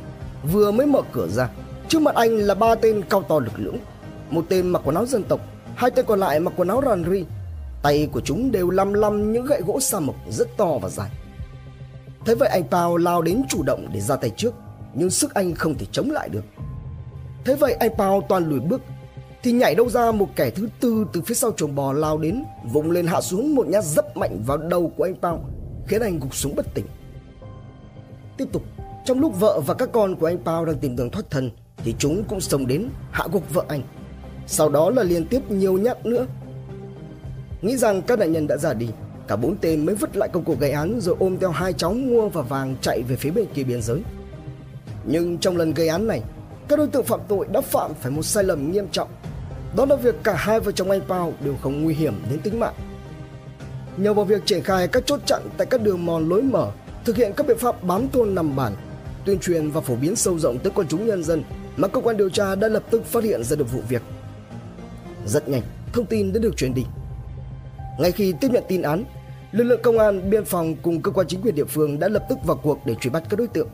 vừa 0.53 0.71
mới 0.71 0.87
mở 0.87 1.01
cửa 1.13 1.29
ra, 1.29 1.49
trước 1.89 2.03
mặt 2.03 2.15
anh 2.15 2.39
là 2.39 2.55
ba 2.55 2.75
tên 2.75 3.03
cao 3.11 3.23
to 3.23 3.39
lực 3.39 3.53
lưỡng. 3.57 3.79
Một 4.31 4.45
tên 4.49 4.69
mặc 4.69 4.83
quần 4.85 4.97
áo 4.97 5.07
dân 5.07 5.25
tộc, 5.25 5.41
hai 5.75 5.91
tên 5.91 6.07
còn 6.07 6.21
lại 6.21 6.41
mặc 6.41 6.55
quần 6.57 6.69
áo 6.69 6.81
rằn 6.81 7.05
ri. 7.11 7.25
Tay 7.83 8.09
của 8.13 8.21
chúng 8.21 8.53
đều 8.53 8.71
lăm 8.71 8.93
lăm 8.93 9.33
những 9.33 9.47
gậy 9.47 9.61
gỗ 9.67 9.81
sa 9.81 10.01
mộc 10.01 10.17
rất 10.31 10.49
to 10.57 10.79
và 10.83 10.89
dài. 10.89 11.11
Thế 12.27 12.35
vậy 12.35 12.49
anh 12.49 12.65
Pao 12.71 12.97
lao 12.97 13.23
đến 13.23 13.43
chủ 13.49 13.63
động 13.63 13.89
để 13.93 14.01
ra 14.01 14.17
tay 14.17 14.31
trước, 14.31 14.55
nhưng 14.95 15.11
sức 15.11 15.35
anh 15.35 15.55
không 15.55 15.75
thể 15.75 15.87
chống 15.93 16.11
lại 16.11 16.29
được. 16.29 16.45
Thế 17.45 17.55
vậy 17.55 17.73
anh 17.73 17.91
Pao 17.99 18.21
toàn 18.29 18.49
lùi 18.49 18.61
bước 18.61 18.83
Thì 19.43 19.53
nhảy 19.53 19.75
đâu 19.75 19.89
ra 19.89 20.13
một 20.13 20.29
kẻ 20.37 20.51
thứ 20.51 20.69
tư 20.81 21.07
từ 21.13 21.23
phía 21.23 21.35
sau 21.35 21.53
chuồng 21.53 21.75
bò 21.75 21.93
lao 21.93 22.19
đến 22.19 22.45
Vùng 22.73 22.91
lên 22.91 23.07
hạ 23.07 23.21
xuống 23.21 23.55
một 23.55 23.67
nhát 23.67 23.85
rất 23.85 24.17
mạnh 24.17 24.43
vào 24.47 24.57
đầu 24.57 24.93
của 24.97 25.05
anh 25.05 25.15
Pao 25.23 25.45
Khiến 25.87 26.01
anh 26.01 26.21
gục 26.21 26.35
xuống 26.35 26.57
bất 26.57 26.75
tỉnh. 26.75 26.87
Tiếp 28.37 28.45
tục 28.53 28.63
Trong 29.05 29.21
lúc 29.21 29.41
vợ 29.41 29.61
và 29.67 29.75
các 29.75 29.93
con 29.93 30.17
của 30.17 30.27
anh 30.27 30.39
Pao 30.45 30.65
đang 30.65 30.79
tìm 30.79 30.97
đường 30.97 31.11
thoát 31.11 31.31
thân 31.31 31.51
Thì 31.77 31.95
chúng 31.99 32.25
cũng 32.25 32.41
xông 32.41 32.67
đến 32.67 32.89
hạ 33.11 33.27
gục 33.33 33.55
vợ 33.55 33.65
anh. 33.69 33.83
Sau 34.47 34.69
đó 34.69 34.91
là 34.91 35.03
liên 35.03 35.27
tiếp 35.27 35.51
nhiều 35.51 35.79
nhát 35.79 36.07
nữa. 36.07 36.27
Nghĩ 37.63 37.77
rằng 37.77 38.03
các 38.03 38.19
nạn 38.19 38.33
nhân 38.33 38.47
đã 38.47 38.57
ra 38.57 38.75
đi 38.75 38.89
Cả 39.29 39.37
bốn 39.37 39.57
tên 39.57 39.87
mới 39.87 39.95
vứt 39.95 40.17
lại 40.17 40.29
công 40.33 40.45
cụ 40.45 40.57
gây 40.61 40.71
án 40.71 41.01
rồi 41.01 41.17
ôm 41.19 41.37
theo 41.41 41.51
hai 41.51 41.73
cháu 41.73 41.93
mua 41.93 42.29
và 42.29 42.43
vàng 42.43 42.77
chạy 42.81 43.03
về 43.03 43.17
phía 43.17 43.31
bên 43.31 43.47
kia 43.55 43.63
biên 43.63 43.83
giới. 43.83 44.03
Nhưng 45.05 45.39
trong 45.39 45.57
lần 45.57 45.75
gây 45.75 45.89
án 45.89 46.07
này, 46.07 46.23
các 46.69 46.77
đối 46.77 46.89
tượng 46.89 47.05
phạm 47.05 47.21
tội 47.29 47.47
đã 47.53 47.61
phạm 47.61 47.95
phải 47.95 48.13
một 48.13 48.23
sai 48.23 48.45
lầm 48.45 48.73
nghiêm 48.73 48.89
trọng. 48.93 49.09
Đó 49.77 49.87
là 49.87 49.97
việc 49.97 50.15
cả 50.23 50.35
hai 50.37 50.61
vợ 50.61 50.73
chồng 50.73 50.91
anh 50.91 51.01
Pao 51.09 51.33
đều 51.45 51.55
không 51.63 51.85
nguy 51.85 51.95
hiểm 51.95 52.15
đến 52.31 52.41
tính 52.41 52.61
mạng. 52.61 52.75
Nhờ 53.97 54.15
vào 54.15 54.25
việc 54.25 54.47
triển 54.47 54.63
khai 54.63 54.89
các 54.89 55.07
chốt 55.07 55.21
chặn 55.27 55.43
tại 55.57 55.67
các 55.67 55.83
đường 55.83 56.07
mòn 56.07 56.29
lối 56.29 56.43
mở, 56.43 56.71
thực 57.05 57.17
hiện 57.17 57.33
các 57.37 57.47
biện 57.47 57.59
pháp 57.59 57.83
bám 57.83 58.09
thôn 58.09 58.35
nằm 58.35 58.57
bản, 58.57 58.73
tuyên 59.25 59.39
truyền 59.39 59.71
và 59.71 59.81
phổ 59.81 59.95
biến 59.95 60.17
sâu 60.17 60.39
rộng 60.39 60.59
tới 60.59 60.73
quần 60.75 60.89
chúng 60.89 61.07
nhân 61.07 61.25
dân 61.25 61.43
mà 61.77 61.89
cơ 61.89 62.01
quan 62.01 62.17
điều 62.17 62.31
tra 62.31 62.55
đã 62.55 62.69
lập 62.69 62.83
tức 62.91 63.05
phát 63.05 63.25
hiện 63.25 63.45
ra 63.45 63.57
được 63.57 63.73
vụ 63.73 63.81
việc. 63.89 64.03
Rất 65.27 65.49
nhanh, 65.49 65.63
thông 65.93 66.07
tin 66.07 66.33
đã 66.33 66.41
được 66.41 66.57
truyền 66.57 66.75
đi. 66.75 66.83
Ngay 67.99 68.13
khi 68.13 68.35
tiếp 68.41 68.49
nhận 68.53 68.65
tin 68.69 68.83
án, 68.83 69.05
lực 69.57 69.65
lượng 69.65 69.81
công 69.83 69.99
an, 69.99 70.31
biên 70.31 70.45
phòng 70.45 70.77
cùng 70.83 71.03
cơ 71.03 71.11
quan 71.11 71.27
chính 71.27 71.43
quyền 71.43 71.55
địa 71.55 71.65
phương 71.65 71.99
đã 71.99 72.09
lập 72.09 72.27
tức 72.29 72.39
vào 72.45 72.57
cuộc 72.57 72.79
để 72.87 72.95
truy 73.01 73.11
bắt 73.11 73.23
các 73.29 73.39
đối 73.39 73.49
tượng. 73.49 73.69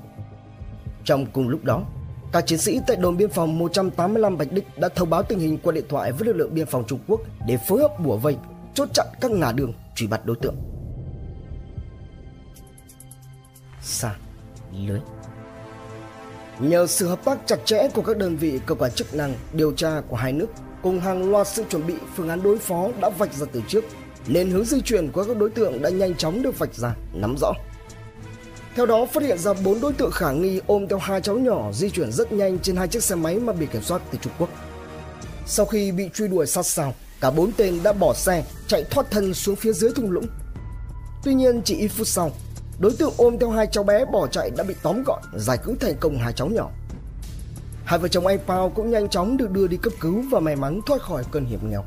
Trong 1.04 1.26
cùng 1.32 1.48
lúc 1.48 1.64
đó, 1.64 1.84
các 2.32 2.46
chiến 2.46 2.58
sĩ 2.58 2.80
tại 2.86 2.96
đồn 2.96 3.16
biên 3.16 3.28
phòng 3.30 3.58
185 3.58 4.38
Bạch 4.38 4.52
Đích 4.52 4.78
đã 4.78 4.88
thông 4.88 5.10
báo 5.10 5.22
tình 5.22 5.38
hình 5.38 5.58
qua 5.62 5.72
điện 5.72 5.84
thoại 5.88 6.12
với 6.12 6.26
lực 6.26 6.36
lượng 6.36 6.54
biên 6.54 6.66
phòng 6.66 6.84
Trung 6.86 6.98
Quốc 7.06 7.20
để 7.46 7.58
phối 7.68 7.80
hợp 7.80 7.94
bủa 8.04 8.16
vây, 8.16 8.36
chốt 8.74 8.88
chặn 8.94 9.06
các 9.20 9.30
ngã 9.30 9.52
đường 9.52 9.72
truy 9.94 10.06
bắt 10.06 10.26
đối 10.26 10.36
tượng. 10.36 10.56
Sa 13.82 14.14
lưới 14.86 15.00
Nhờ 16.58 16.86
sự 16.86 17.08
hợp 17.08 17.24
tác 17.24 17.38
chặt 17.46 17.58
chẽ 17.64 17.88
của 17.94 18.02
các 18.02 18.16
đơn 18.16 18.36
vị 18.36 18.60
cơ 18.66 18.74
quan 18.74 18.92
chức 18.92 19.14
năng 19.14 19.34
điều 19.52 19.72
tra 19.72 20.00
của 20.08 20.16
hai 20.16 20.32
nước 20.32 20.48
cùng 20.82 21.00
hàng 21.00 21.30
loạt 21.30 21.46
sự 21.48 21.64
chuẩn 21.70 21.86
bị 21.86 21.94
phương 22.14 22.28
án 22.28 22.42
đối 22.42 22.58
phó 22.58 22.88
đã 23.00 23.08
vạch 23.08 23.34
ra 23.34 23.46
từ 23.52 23.62
trước 23.68 23.84
nên 24.26 24.50
hướng 24.50 24.64
di 24.64 24.80
chuyển 24.80 25.12
của 25.12 25.24
các 25.24 25.36
đối 25.36 25.50
tượng 25.50 25.82
đã 25.82 25.90
nhanh 25.90 26.14
chóng 26.14 26.42
được 26.42 26.58
vạch 26.58 26.74
ra, 26.74 26.94
nắm 27.12 27.36
rõ. 27.40 27.52
Theo 28.76 28.86
đó 28.86 29.06
phát 29.06 29.22
hiện 29.22 29.38
ra 29.38 29.52
bốn 29.64 29.80
đối 29.80 29.92
tượng 29.92 30.10
khả 30.10 30.32
nghi 30.32 30.60
ôm 30.66 30.88
theo 30.88 30.98
hai 30.98 31.20
cháu 31.20 31.38
nhỏ 31.38 31.72
di 31.72 31.90
chuyển 31.90 32.12
rất 32.12 32.32
nhanh 32.32 32.58
trên 32.58 32.76
hai 32.76 32.88
chiếc 32.88 33.02
xe 33.02 33.14
máy 33.14 33.38
mà 33.38 33.52
bị 33.52 33.66
kiểm 33.66 33.82
soát 33.82 34.02
từ 34.12 34.18
Trung 34.22 34.32
Quốc. 34.38 34.48
Sau 35.46 35.66
khi 35.66 35.92
bị 35.92 36.08
truy 36.14 36.28
đuổi 36.28 36.46
sát 36.46 36.66
sao, 36.66 36.94
cả 37.20 37.30
bốn 37.30 37.52
tên 37.52 37.82
đã 37.82 37.92
bỏ 37.92 38.14
xe 38.14 38.44
chạy 38.66 38.84
thoát 38.90 39.10
thân 39.10 39.34
xuống 39.34 39.56
phía 39.56 39.72
dưới 39.72 39.92
thung 39.92 40.10
lũng. 40.10 40.26
Tuy 41.24 41.34
nhiên 41.34 41.62
chỉ 41.64 41.76
ít 41.76 41.88
phút 41.88 42.08
sau, 42.08 42.30
đối 42.78 42.92
tượng 42.92 43.12
ôm 43.16 43.38
theo 43.38 43.50
hai 43.50 43.66
cháu 43.66 43.84
bé 43.84 44.04
bỏ 44.12 44.26
chạy 44.26 44.50
đã 44.50 44.64
bị 44.64 44.74
tóm 44.82 45.02
gọn, 45.06 45.22
giải 45.36 45.58
cứu 45.64 45.74
thành 45.80 45.94
công 46.00 46.18
hai 46.18 46.32
cháu 46.32 46.48
nhỏ. 46.48 46.70
Hai 47.84 47.98
vợ 47.98 48.08
chồng 48.08 48.26
anh 48.26 48.38
Pao 48.46 48.70
cũng 48.70 48.90
nhanh 48.90 49.08
chóng 49.08 49.36
được 49.36 49.50
đưa 49.50 49.66
đi 49.66 49.76
cấp 49.76 49.92
cứu 50.00 50.24
và 50.30 50.40
may 50.40 50.56
mắn 50.56 50.80
thoát 50.86 51.02
khỏi 51.02 51.24
cơn 51.30 51.44
hiểm 51.44 51.70
nghèo. 51.70 51.84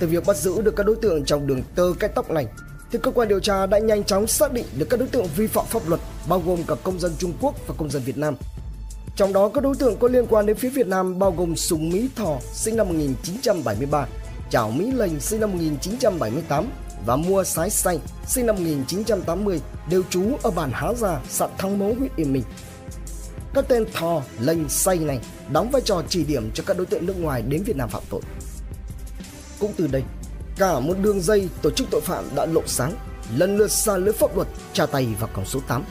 Từ 0.00 0.06
việc 0.06 0.26
bắt 0.26 0.36
giữ 0.36 0.62
được 0.62 0.76
các 0.76 0.86
đối 0.86 0.96
tượng 0.96 1.24
trong 1.24 1.46
đường 1.46 1.62
tơ 1.74 1.92
cái 2.00 2.10
tóc 2.14 2.30
này, 2.30 2.46
thì 2.92 2.98
cơ 3.02 3.10
quan 3.10 3.28
điều 3.28 3.40
tra 3.40 3.66
đã 3.66 3.78
nhanh 3.78 4.04
chóng 4.04 4.26
xác 4.26 4.52
định 4.52 4.66
được 4.78 4.86
các 4.90 5.00
đối 5.00 5.08
tượng 5.08 5.26
vi 5.36 5.46
phạm 5.46 5.66
pháp 5.66 5.88
luật 5.88 6.00
bao 6.28 6.42
gồm 6.46 6.62
cả 6.62 6.74
công 6.82 7.00
dân 7.00 7.12
Trung 7.18 7.32
Quốc 7.40 7.54
và 7.66 7.74
công 7.78 7.90
dân 7.90 8.02
Việt 8.02 8.18
Nam. 8.18 8.36
Trong 9.16 9.32
đó 9.32 9.48
các 9.48 9.64
đối 9.64 9.76
tượng 9.76 9.96
có 9.96 10.08
liên 10.08 10.26
quan 10.26 10.46
đến 10.46 10.56
phía 10.56 10.68
Việt 10.68 10.86
Nam 10.86 11.18
bao 11.18 11.30
gồm 11.32 11.56
Sùng 11.56 11.90
Mỹ 11.90 12.08
Thò 12.16 12.38
sinh 12.52 12.76
năm 12.76 12.88
1973, 12.88 14.06
Chảo 14.50 14.70
Mỹ 14.70 14.92
Lành 14.92 15.20
sinh 15.20 15.40
năm 15.40 15.52
1978 15.52 16.70
và 17.06 17.16
Mua 17.16 17.44
Sái 17.44 17.70
Xanh 17.70 17.98
sinh 18.26 18.46
năm 18.46 18.56
1980 18.56 19.60
đều 19.90 20.02
trú 20.10 20.22
ở 20.42 20.50
bản 20.50 20.70
Há 20.72 20.94
Già, 20.94 21.20
xã 21.28 21.48
Thăng 21.58 21.78
Mấu, 21.78 21.94
huyện 21.98 22.12
Yên 22.16 22.32
Minh. 22.32 22.42
Các 23.54 23.64
tên 23.68 23.84
Thò, 23.94 24.22
Lành, 24.40 24.68
Say 24.68 24.98
này 24.98 25.20
đóng 25.52 25.70
vai 25.70 25.82
trò 25.84 26.02
chỉ 26.08 26.24
điểm 26.24 26.50
cho 26.54 26.64
các 26.66 26.76
đối 26.76 26.86
tượng 26.86 27.06
nước 27.06 27.18
ngoài 27.18 27.42
đến 27.42 27.62
Việt 27.62 27.76
Nam 27.76 27.88
phạm 27.88 28.02
tội. 28.10 28.20
Cũng 29.60 29.72
từ 29.76 29.86
đây, 29.86 30.02
cả 30.56 30.80
một 30.80 30.94
đường 31.02 31.20
dây 31.20 31.48
tổ 31.62 31.70
chức 31.70 31.86
tội 31.90 32.00
phạm 32.00 32.24
đã 32.34 32.46
lộ 32.46 32.62
sáng, 32.66 32.94
lần 33.36 33.56
lượt 33.56 33.70
xa 33.70 33.96
lưới 33.96 34.12
pháp 34.12 34.36
luật 34.36 34.48
tra 34.72 34.86
tay 34.86 35.08
vào 35.20 35.30
còng 35.34 35.46
số 35.46 35.60
8. 35.68 35.84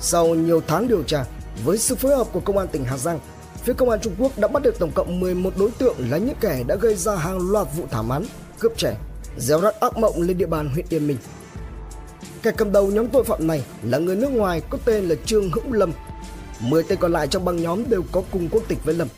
Sau 0.00 0.34
nhiều 0.34 0.62
tháng 0.66 0.88
điều 0.88 1.02
tra, 1.02 1.24
với 1.64 1.78
sự 1.78 1.94
phối 1.94 2.16
hợp 2.16 2.26
của 2.32 2.40
công 2.40 2.58
an 2.58 2.68
tỉnh 2.68 2.84
Hà 2.84 2.96
Giang, 2.96 3.20
phía 3.64 3.72
công 3.72 3.90
an 3.90 4.00
Trung 4.00 4.14
Quốc 4.18 4.38
đã 4.38 4.48
bắt 4.48 4.62
được 4.62 4.78
tổng 4.78 4.92
cộng 4.94 5.20
11 5.20 5.52
đối 5.56 5.70
tượng 5.70 5.96
là 6.10 6.18
những 6.18 6.36
kẻ 6.40 6.64
đã 6.66 6.76
gây 6.76 6.94
ra 6.94 7.16
hàng 7.16 7.50
loạt 7.50 7.66
vụ 7.76 7.84
thảm 7.90 8.08
án, 8.08 8.24
cướp 8.58 8.72
trẻ, 8.76 8.96
gieo 9.38 9.60
rắc 9.60 9.80
ác 9.80 9.98
mộng 9.98 10.22
lên 10.22 10.38
địa 10.38 10.46
bàn 10.46 10.68
huyện 10.68 10.86
Yên 10.88 11.06
Minh. 11.06 11.16
Kẻ 12.42 12.50
cầm 12.56 12.72
đầu 12.72 12.86
nhóm 12.86 13.08
tội 13.08 13.24
phạm 13.24 13.46
này 13.46 13.64
là 13.82 13.98
người 13.98 14.16
nước 14.16 14.30
ngoài 14.30 14.62
có 14.70 14.78
tên 14.84 15.04
là 15.04 15.14
Trương 15.26 15.50
Hữu 15.50 15.72
Lâm. 15.72 15.92
10 16.60 16.82
tên 16.82 16.98
còn 16.98 17.12
lại 17.12 17.26
trong 17.26 17.44
băng 17.44 17.62
nhóm 17.62 17.88
đều 17.88 18.02
có 18.12 18.22
cùng 18.30 18.48
quốc 18.48 18.62
tịch 18.68 18.78
với 18.84 18.94
Lâm. 18.94 19.08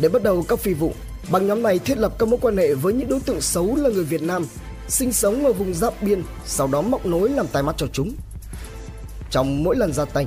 Để 0.00 0.08
bắt 0.08 0.22
đầu 0.22 0.44
các 0.48 0.58
phi 0.58 0.74
vụ, 0.74 0.92
Băng 1.30 1.46
nhóm 1.46 1.62
này 1.62 1.78
thiết 1.78 1.98
lập 1.98 2.12
các 2.18 2.28
mối 2.28 2.38
quan 2.42 2.56
hệ 2.56 2.74
với 2.74 2.92
những 2.92 3.08
đối 3.08 3.20
tượng 3.20 3.40
xấu 3.40 3.76
là 3.76 3.90
người 3.90 4.04
Việt 4.04 4.22
Nam, 4.22 4.46
sinh 4.88 5.12
sống 5.12 5.44
ở 5.44 5.52
vùng 5.52 5.74
giáp 5.74 6.02
biên, 6.02 6.22
sau 6.44 6.66
đó 6.66 6.82
móc 6.82 7.06
nối 7.06 7.28
làm 7.28 7.46
tai 7.46 7.62
mắt 7.62 7.74
cho 7.78 7.86
chúng. 7.92 8.12
Trong 9.30 9.62
mỗi 9.64 9.76
lần 9.76 9.92
ra 9.92 10.04
tay, 10.04 10.26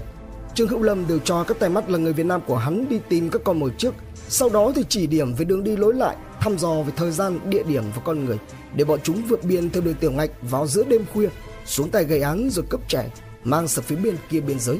Trương 0.56 0.68
Hữu 0.68 0.82
Lâm 0.82 1.08
đều 1.08 1.20
cho 1.20 1.44
các 1.44 1.60
tai 1.60 1.70
mắt 1.70 1.90
là 1.90 1.98
người 1.98 2.14
Việt 2.14 2.26
Nam 2.26 2.42
của 2.48 2.56
hắn 2.56 2.90
đi 2.90 3.00
tìm 3.10 3.30
các 3.30 3.42
con 3.46 3.60
mồi 3.60 3.72
trước, 3.78 3.94
sau 4.30 4.50
đó 4.50 4.72
thì 4.76 4.84
chỉ 4.90 5.08
điểm 5.08 5.34
về 5.34 5.46
đường 5.46 5.64
đi 5.64 5.78
lối 5.78 5.94
lại, 5.94 6.16
thăm 6.40 6.58
dò 6.58 6.82
về 6.82 6.94
thời 6.96 7.12
gian, 7.12 7.40
địa 7.50 7.64
điểm 7.64 7.84
và 7.96 8.02
con 8.06 8.26
người 8.26 8.38
để 8.76 8.86
bọn 8.86 9.00
chúng 9.04 9.24
vượt 9.28 9.44
biên 9.44 9.70
theo 9.70 9.82
đường 9.82 9.96
tiểu 9.96 10.12
ngạch 10.12 10.32
vào 10.42 10.68
giữa 10.68 10.84
đêm 10.84 11.06
khuya, 11.14 11.30
xuống 11.66 11.90
tay 11.90 12.04
gây 12.04 12.22
án 12.22 12.50
rồi 12.52 12.66
cướp 12.70 12.88
trẻ, 12.88 13.10
mang 13.44 13.68
sang 13.68 13.86
phía 13.86 13.96
bên 13.96 14.16
kia 14.30 14.40
biên 14.40 14.60
giới. 14.60 14.80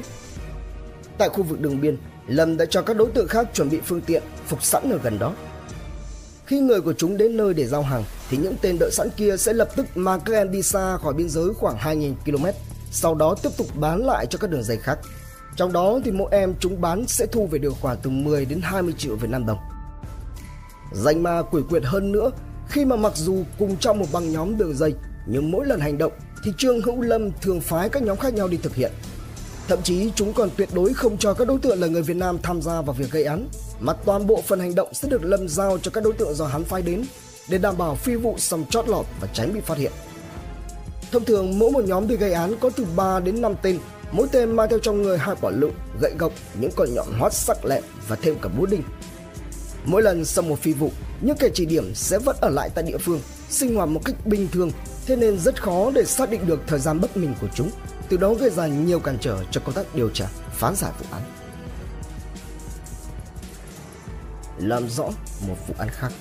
Tại 1.18 1.28
khu 1.28 1.42
vực 1.42 1.60
đường 1.60 1.80
biên, 1.80 1.96
Lâm 2.26 2.56
đã 2.56 2.64
cho 2.64 2.82
các 2.82 2.96
đối 2.96 3.10
tượng 3.10 3.28
khác 3.28 3.48
chuẩn 3.54 3.70
bị 3.70 3.80
phương 3.84 4.00
tiện 4.00 4.22
phục 4.46 4.64
sẵn 4.64 4.90
ở 4.90 4.98
gần 5.02 5.18
đó 5.18 5.32
khi 6.52 6.60
người 6.60 6.80
của 6.80 6.92
chúng 6.92 7.16
đến 7.16 7.36
nơi 7.36 7.54
để 7.54 7.66
giao 7.66 7.82
hàng 7.82 8.04
thì 8.30 8.36
những 8.36 8.54
tên 8.62 8.76
đợi 8.78 8.90
sẵn 8.90 9.08
kia 9.16 9.36
sẽ 9.36 9.52
lập 9.52 9.68
tức 9.76 9.86
mang 9.94 10.20
các 10.24 10.32
em 10.32 10.52
đi 10.52 10.62
xa 10.62 10.96
khỏi 10.96 11.14
biên 11.14 11.28
giới 11.28 11.54
khoảng 11.54 11.76
2.000 11.76 12.14
km, 12.24 12.46
sau 12.90 13.14
đó 13.14 13.34
tiếp 13.42 13.48
tục 13.58 13.66
bán 13.74 14.06
lại 14.06 14.26
cho 14.26 14.38
các 14.38 14.50
đường 14.50 14.62
dây 14.62 14.76
khác. 14.76 14.98
Trong 15.56 15.72
đó 15.72 16.00
thì 16.04 16.10
mỗi 16.10 16.28
em 16.32 16.54
chúng 16.60 16.80
bán 16.80 17.06
sẽ 17.06 17.26
thu 17.26 17.46
về 17.46 17.58
được 17.58 17.74
khoảng 17.80 17.96
từ 18.02 18.10
10 18.10 18.44
đến 18.44 18.60
20 18.62 18.94
triệu 18.98 19.16
Việt 19.16 19.30
Nam 19.30 19.46
đồng. 19.46 19.58
Danh 20.92 21.22
ma 21.22 21.42
quỷ 21.50 21.62
quyệt 21.68 21.82
hơn 21.84 22.12
nữa 22.12 22.30
khi 22.68 22.84
mà 22.84 22.96
mặc 22.96 23.12
dù 23.16 23.44
cùng 23.58 23.76
trong 23.76 23.98
một 23.98 24.06
băng 24.12 24.32
nhóm 24.32 24.58
đường 24.58 24.76
dây 24.76 24.94
nhưng 25.26 25.50
mỗi 25.50 25.66
lần 25.66 25.80
hành 25.80 25.98
động 25.98 26.12
thì 26.44 26.52
Trương 26.58 26.82
Hữu 26.82 27.00
Lâm 27.00 27.30
thường 27.42 27.60
phái 27.60 27.88
các 27.88 28.02
nhóm 28.02 28.16
khác 28.16 28.34
nhau 28.34 28.48
đi 28.48 28.56
thực 28.56 28.74
hiện. 28.74 28.92
Thậm 29.68 29.82
chí 29.82 30.10
chúng 30.14 30.32
còn 30.32 30.48
tuyệt 30.56 30.68
đối 30.72 30.94
không 30.94 31.18
cho 31.18 31.34
các 31.34 31.48
đối 31.48 31.58
tượng 31.58 31.80
là 31.80 31.86
người 31.86 32.02
Việt 32.02 32.16
Nam 32.16 32.38
tham 32.42 32.62
gia 32.62 32.80
vào 32.80 32.92
việc 32.98 33.10
gây 33.10 33.24
án 33.24 33.48
mà 33.80 33.92
toàn 33.92 34.26
bộ 34.26 34.42
phần 34.46 34.60
hành 34.60 34.74
động 34.74 34.94
sẽ 34.94 35.08
được 35.08 35.24
Lâm 35.24 35.48
giao 35.48 35.78
cho 35.78 35.90
các 35.90 36.04
đối 36.04 36.12
tượng 36.12 36.34
do 36.34 36.46
hắn 36.46 36.64
phái 36.64 36.82
đến 36.82 37.04
để 37.48 37.58
đảm 37.58 37.78
bảo 37.78 37.94
phi 37.94 38.14
vụ 38.14 38.34
xong 38.38 38.64
chót 38.70 38.88
lọt 38.88 39.06
và 39.20 39.28
tránh 39.32 39.54
bị 39.54 39.60
phát 39.60 39.78
hiện. 39.78 39.92
Thông 41.12 41.24
thường 41.24 41.58
mỗi 41.58 41.70
một 41.70 41.84
nhóm 41.84 42.08
đi 42.08 42.16
gây 42.16 42.32
án 42.32 42.56
có 42.60 42.70
từ 42.76 42.86
3 42.96 43.20
đến 43.20 43.40
5 43.40 43.54
tên, 43.62 43.78
mỗi 44.12 44.26
tên 44.32 44.56
mang 44.56 44.68
theo 44.70 44.78
trong 44.78 45.02
người 45.02 45.18
hai 45.18 45.36
quả 45.40 45.50
lựu, 45.50 45.70
gậy 46.00 46.12
gộc, 46.18 46.32
những 46.60 46.70
con 46.76 46.94
nhọn 46.94 47.06
hoắt 47.18 47.32
sắc 47.32 47.64
lẹm 47.64 47.82
và 48.08 48.16
thêm 48.16 48.34
cả 48.42 48.48
búa 48.58 48.66
đinh. 48.66 48.82
Mỗi 49.84 50.02
lần 50.02 50.24
xong 50.24 50.48
một 50.48 50.58
phi 50.58 50.72
vụ, 50.72 50.90
những 51.20 51.36
kẻ 51.36 51.48
chỉ 51.54 51.66
điểm 51.66 51.94
sẽ 51.94 52.18
vẫn 52.18 52.36
ở 52.40 52.50
lại 52.50 52.70
tại 52.74 52.84
địa 52.84 52.98
phương, 52.98 53.20
sinh 53.50 53.74
hoạt 53.74 53.88
một 53.88 54.00
cách 54.04 54.26
bình 54.26 54.48
thường, 54.52 54.70
thế 55.06 55.16
nên 55.16 55.38
rất 55.38 55.62
khó 55.62 55.90
để 55.94 56.04
xác 56.04 56.30
định 56.30 56.46
được 56.46 56.60
thời 56.66 56.78
gian 56.78 57.00
bất 57.00 57.16
minh 57.16 57.34
của 57.40 57.48
chúng, 57.54 57.70
từ 58.08 58.16
đó 58.16 58.34
gây 58.34 58.50
ra 58.50 58.66
nhiều 58.66 59.00
cản 59.00 59.18
trở 59.20 59.44
cho 59.50 59.60
công 59.64 59.74
tác 59.74 59.94
điều 59.94 60.10
tra, 60.10 60.26
phán 60.52 60.74
giải 60.74 60.92
vụ 60.98 61.06
án. 61.10 61.22
làm 64.58 64.88
rõ 64.88 65.04
một 65.48 65.56
vụ 65.68 65.74
án 65.78 65.88
khác. 65.88 66.12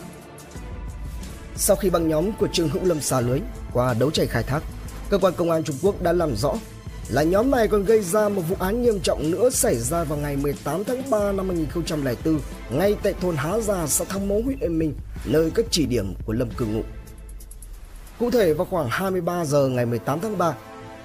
Sau 1.55 1.75
khi 1.75 1.89
băng 1.89 2.09
nhóm 2.09 2.31
của 2.31 2.47
Trương 2.47 2.69
Hữu 2.69 2.83
Lâm 2.85 3.01
xa 3.01 3.19
lưới 3.19 3.39
qua 3.73 3.93
đấu 3.93 4.11
tranh 4.11 4.27
khai 4.27 4.43
thác, 4.43 4.63
cơ 5.09 5.17
quan 5.17 5.33
công 5.37 5.51
an 5.51 5.63
Trung 5.63 5.75
Quốc 5.81 6.01
đã 6.01 6.13
làm 6.13 6.35
rõ 6.35 6.53
là 7.09 7.23
nhóm 7.23 7.51
này 7.51 7.67
còn 7.67 7.85
gây 7.85 8.01
ra 8.01 8.29
một 8.29 8.41
vụ 8.49 8.55
án 8.59 8.81
nghiêm 8.81 8.99
trọng 9.03 9.31
nữa 9.31 9.49
xảy 9.49 9.75
ra 9.75 10.03
vào 10.03 10.17
ngày 10.17 10.37
18 10.37 10.83
tháng 10.83 11.09
3 11.09 11.31
năm 11.31 11.49
2004 11.49 12.39
ngay 12.71 12.95
tại 13.03 13.13
thôn 13.21 13.35
Há 13.35 13.59
Già, 13.59 13.87
xã 13.87 14.05
Thăng 14.05 14.27
Mố, 14.27 14.41
huyện 14.41 14.59
Yên 14.59 14.79
Minh, 14.79 14.93
nơi 15.25 15.51
các 15.55 15.65
chỉ 15.71 15.85
điểm 15.85 16.13
của 16.25 16.33
Lâm 16.33 16.49
Cư 16.51 16.65
Ngụ. 16.65 16.83
Cụ 18.19 18.31
thể 18.31 18.53
vào 18.53 18.65
khoảng 18.65 18.87
23 18.89 19.45
giờ 19.45 19.67
ngày 19.67 19.85
18 19.85 20.19
tháng 20.19 20.37
3, 20.37 20.53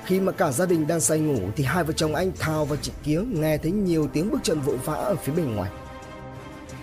khi 0.07 0.21
mà 0.21 0.33
cả 0.33 0.53
gia 0.53 0.67
đình 0.67 0.87
đang 0.87 1.01
say 1.01 1.19
ngủ 1.19 1.39
thì 1.57 1.65
hai 1.65 1.85
vợ 1.85 1.93
chồng 1.97 2.15
anh 2.15 2.33
Thao 2.39 2.65
và 2.65 2.77
chị 2.83 2.93
Kía 3.05 3.21
nghe 3.29 3.59
thấy 3.59 3.73
nhiều 3.73 4.09
tiếng 4.13 4.31
bước 4.31 4.39
chân 4.43 4.61
vội 4.61 4.77
vã 4.85 4.95
ở 4.95 5.17
phía 5.17 5.33
bên 5.33 5.55
ngoài. 5.55 5.71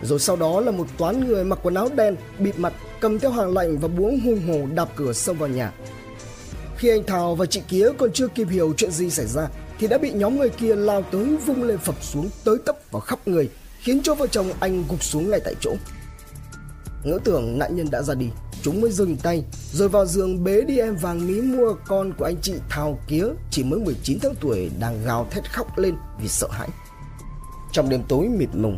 Rồi 0.02 0.20
sau 0.20 0.36
đó 0.36 0.60
là 0.60 0.72
một 0.72 0.88
toán 0.98 1.28
người 1.28 1.44
mặc 1.44 1.60
quần 1.64 1.76
áo 1.76 1.90
đen, 1.96 2.16
bịt 2.40 2.60
mặt, 2.60 2.74
cầm 3.00 3.20
theo 3.20 3.32
hàng 3.32 3.54
lạnh 3.54 3.78
và 3.78 3.88
buông 3.88 4.20
hung 4.20 4.48
hồ 4.48 4.68
đạp 4.76 4.90
cửa 4.96 5.14
xông 5.14 5.38
vào 5.38 5.50
nhà. 5.50 5.72
Khi 6.78 6.90
anh 6.90 7.04
Thảo 7.04 7.36
và 7.36 7.46
chị 7.46 7.62
Kía 7.68 7.90
còn 7.98 8.12
chưa 8.14 8.28
kịp 8.28 8.48
hiểu 8.50 8.74
chuyện 8.78 8.92
gì 8.92 9.10
xảy 9.10 9.26
ra 9.26 9.48
thì 9.80 9.88
đã 9.88 9.98
bị 9.98 10.12
nhóm 10.12 10.38
người 10.38 10.50
kia 10.50 10.76
lao 10.76 11.02
tới 11.02 11.38
vung 11.46 11.64
lên 11.64 11.78
phập 11.78 12.04
xuống 12.04 12.30
tới 12.44 12.58
tấp 12.66 12.78
vào 12.92 13.00
khắp 13.00 13.28
người 13.28 13.50
khiến 13.80 14.02
cho 14.04 14.16
vợ 14.16 14.28
chồng 14.28 14.52
anh 14.60 14.84
gục 14.90 15.04
xuống 15.04 15.30
ngay 15.30 15.40
tại 15.40 15.56
chỗ. 15.60 15.74
Ngỡ 17.04 17.20
tưởng 17.24 17.60
nạn 17.60 17.76
nhân 17.76 17.88
đã 17.92 18.02
ra 18.02 18.14
đi, 18.14 18.30
chúng 18.64 18.82
mới 18.82 18.92
dừng 18.92 19.18
tay 19.18 19.44
rồi 19.74 19.90
vào 19.90 20.06
giường 20.06 20.44
bế 20.44 20.62
đi 20.62 20.80
em 20.80 20.96
vàng 20.96 21.28
mí 21.28 21.42
mua 21.42 21.76
con 21.88 22.14
của 22.18 22.26
anh 22.26 22.36
chị 22.42 22.54
Thảo 22.70 23.00
Kía 23.08 23.26
chỉ 23.52 23.64
mới 23.64 23.80
19 23.80 24.20
tháng 24.22 24.36
tuổi 24.42 24.72
đang 24.80 25.06
gào 25.06 25.28
thét 25.32 25.52
khóc 25.52 25.78
lên 25.78 25.96
vì 26.22 26.28
sợ 26.28 26.48
hãi. 26.52 26.70
Trong 27.72 27.90
đêm 27.90 28.04
tối 28.08 28.28
mịt 28.28 28.50
mùng, 28.54 28.78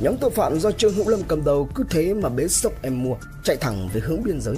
Nhóm 0.00 0.16
tội 0.20 0.30
phạm 0.30 0.60
do 0.60 0.72
Trương 0.72 0.94
Hữu 0.94 1.08
Lâm 1.08 1.20
cầm 1.28 1.44
đầu 1.44 1.68
cứ 1.74 1.84
thế 1.90 2.14
mà 2.14 2.28
bế 2.28 2.48
sốc 2.48 2.72
em 2.82 3.02
mua, 3.02 3.14
chạy 3.44 3.56
thẳng 3.56 3.88
về 3.92 4.00
hướng 4.00 4.22
biên 4.22 4.40
giới. 4.40 4.56